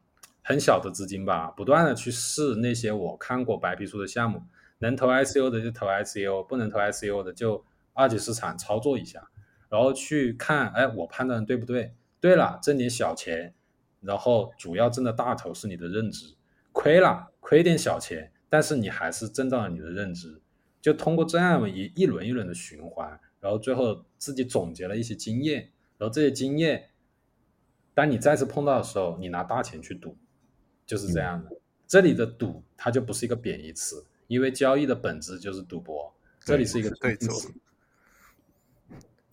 [0.43, 4.43] 很小的资金吧，不断的去试那些我看过白皮书的项目，
[4.79, 9.29] 能投 ICO 的就投 ICO，不能投 ICO 的就二级市场操作一下，
[9.69, 11.95] 然后去看，哎，我判断对不对？
[12.19, 13.53] 对了，挣点小钱，
[14.01, 16.35] 然后主要挣的大头是你的认知，
[16.71, 20.41] 亏了亏点小钱，但是你还是挣到了你的认知，
[20.81, 26.89] 就通过这样一一轮一轮的循环，然后最后自己总结了一些经验，然后这些经验。
[27.93, 30.15] 当你再次碰到的时候，你拿大钱去赌，
[30.85, 31.49] 就是这样的。
[31.87, 36.13] 这里的赌它就不是一个贬义词，因为交易的本质就是赌博。
[36.39, 37.27] 这里是一个对赌。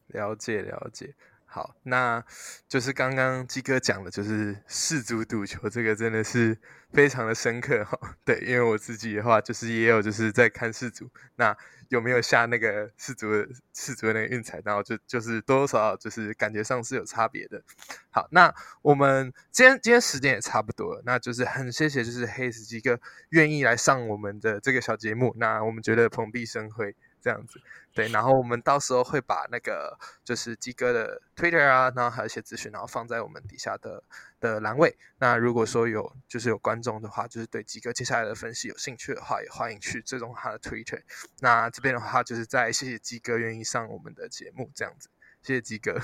[0.09, 1.15] 了解了解。
[1.55, 2.21] 好，那
[2.67, 6.59] 就是刚刚鸡哥讲的，就是世足赌球，这个真的是
[6.93, 7.97] 非常的深刻哈。
[8.27, 11.57] 对，因为我自己的话，就是也有就是在看世足，那。
[11.91, 14.61] 有没有下那个世足的世足的那个运彩？
[14.65, 17.63] 然后就就是多多少少就是感觉上是有差别的。
[18.11, 18.53] 好，那
[18.83, 22.99] 我们今天今天时间也差不多了，那就是很谢谢就是黑石鸡哥
[23.29, 26.97] 愿意来上我们的这个小节目，那我们觉得蓬荜生辉。
[27.25, 27.59] 这样子，
[27.95, 34.05] 对，然后我们到时候会把那个就是鸡哥的 Twitter 啊，然后还有一些资讯，然后放在我们底下的
[34.41, 34.95] 的栏位。
[35.19, 41.03] 那如果说有就是有观众的话，就是对鸡哥接下来的分析有兴趣的话，也欢迎去追踪他的 Twitter。
[41.41, 45.09] 那这边的话，就是在谢谢鸡哥愿意上我们的节目，这样子，
[45.41, 45.99] 谢谢鸡哥。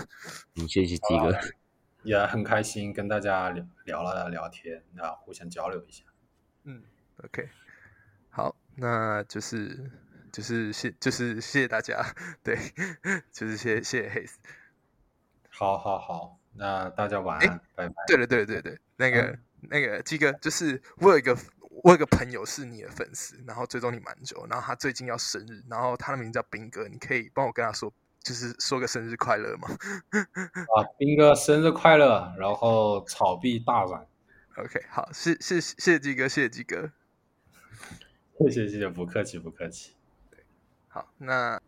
[0.55, 1.39] 嗯，谢谢鸡哥，
[2.03, 6.03] 也很开心跟大家聊聊了聊天，那互相交流一下。
[6.65, 6.83] 嗯
[7.25, 7.47] ，OK，
[8.31, 9.91] 好，那就是。
[10.33, 12.05] 就是谢，就是谢谢大家，
[12.43, 12.57] 对，
[13.33, 14.35] 就是谢谢谢 Haze。
[15.49, 17.95] 好，好，好，那大家晚安，拜拜。
[18.07, 21.37] 对了，对对对，那个那个鸡哥，就是我有一个
[21.83, 29.69] 我有个朋友是你的粉丝，然后追踪你蛮久，然后他最近要生日，然后他的名字叫兵哥，你可以帮我跟他说，就是说个生日快乐吗？
[30.77, 34.07] 啊，兵哥生日快乐，然后草币大涨。
[34.57, 36.91] OK，好，谢谢谢谢鸡哥，谢谢鸡哥，
[38.39, 39.93] 谢谢谢谢，不客气不客气。
[40.93, 41.61] 好，那。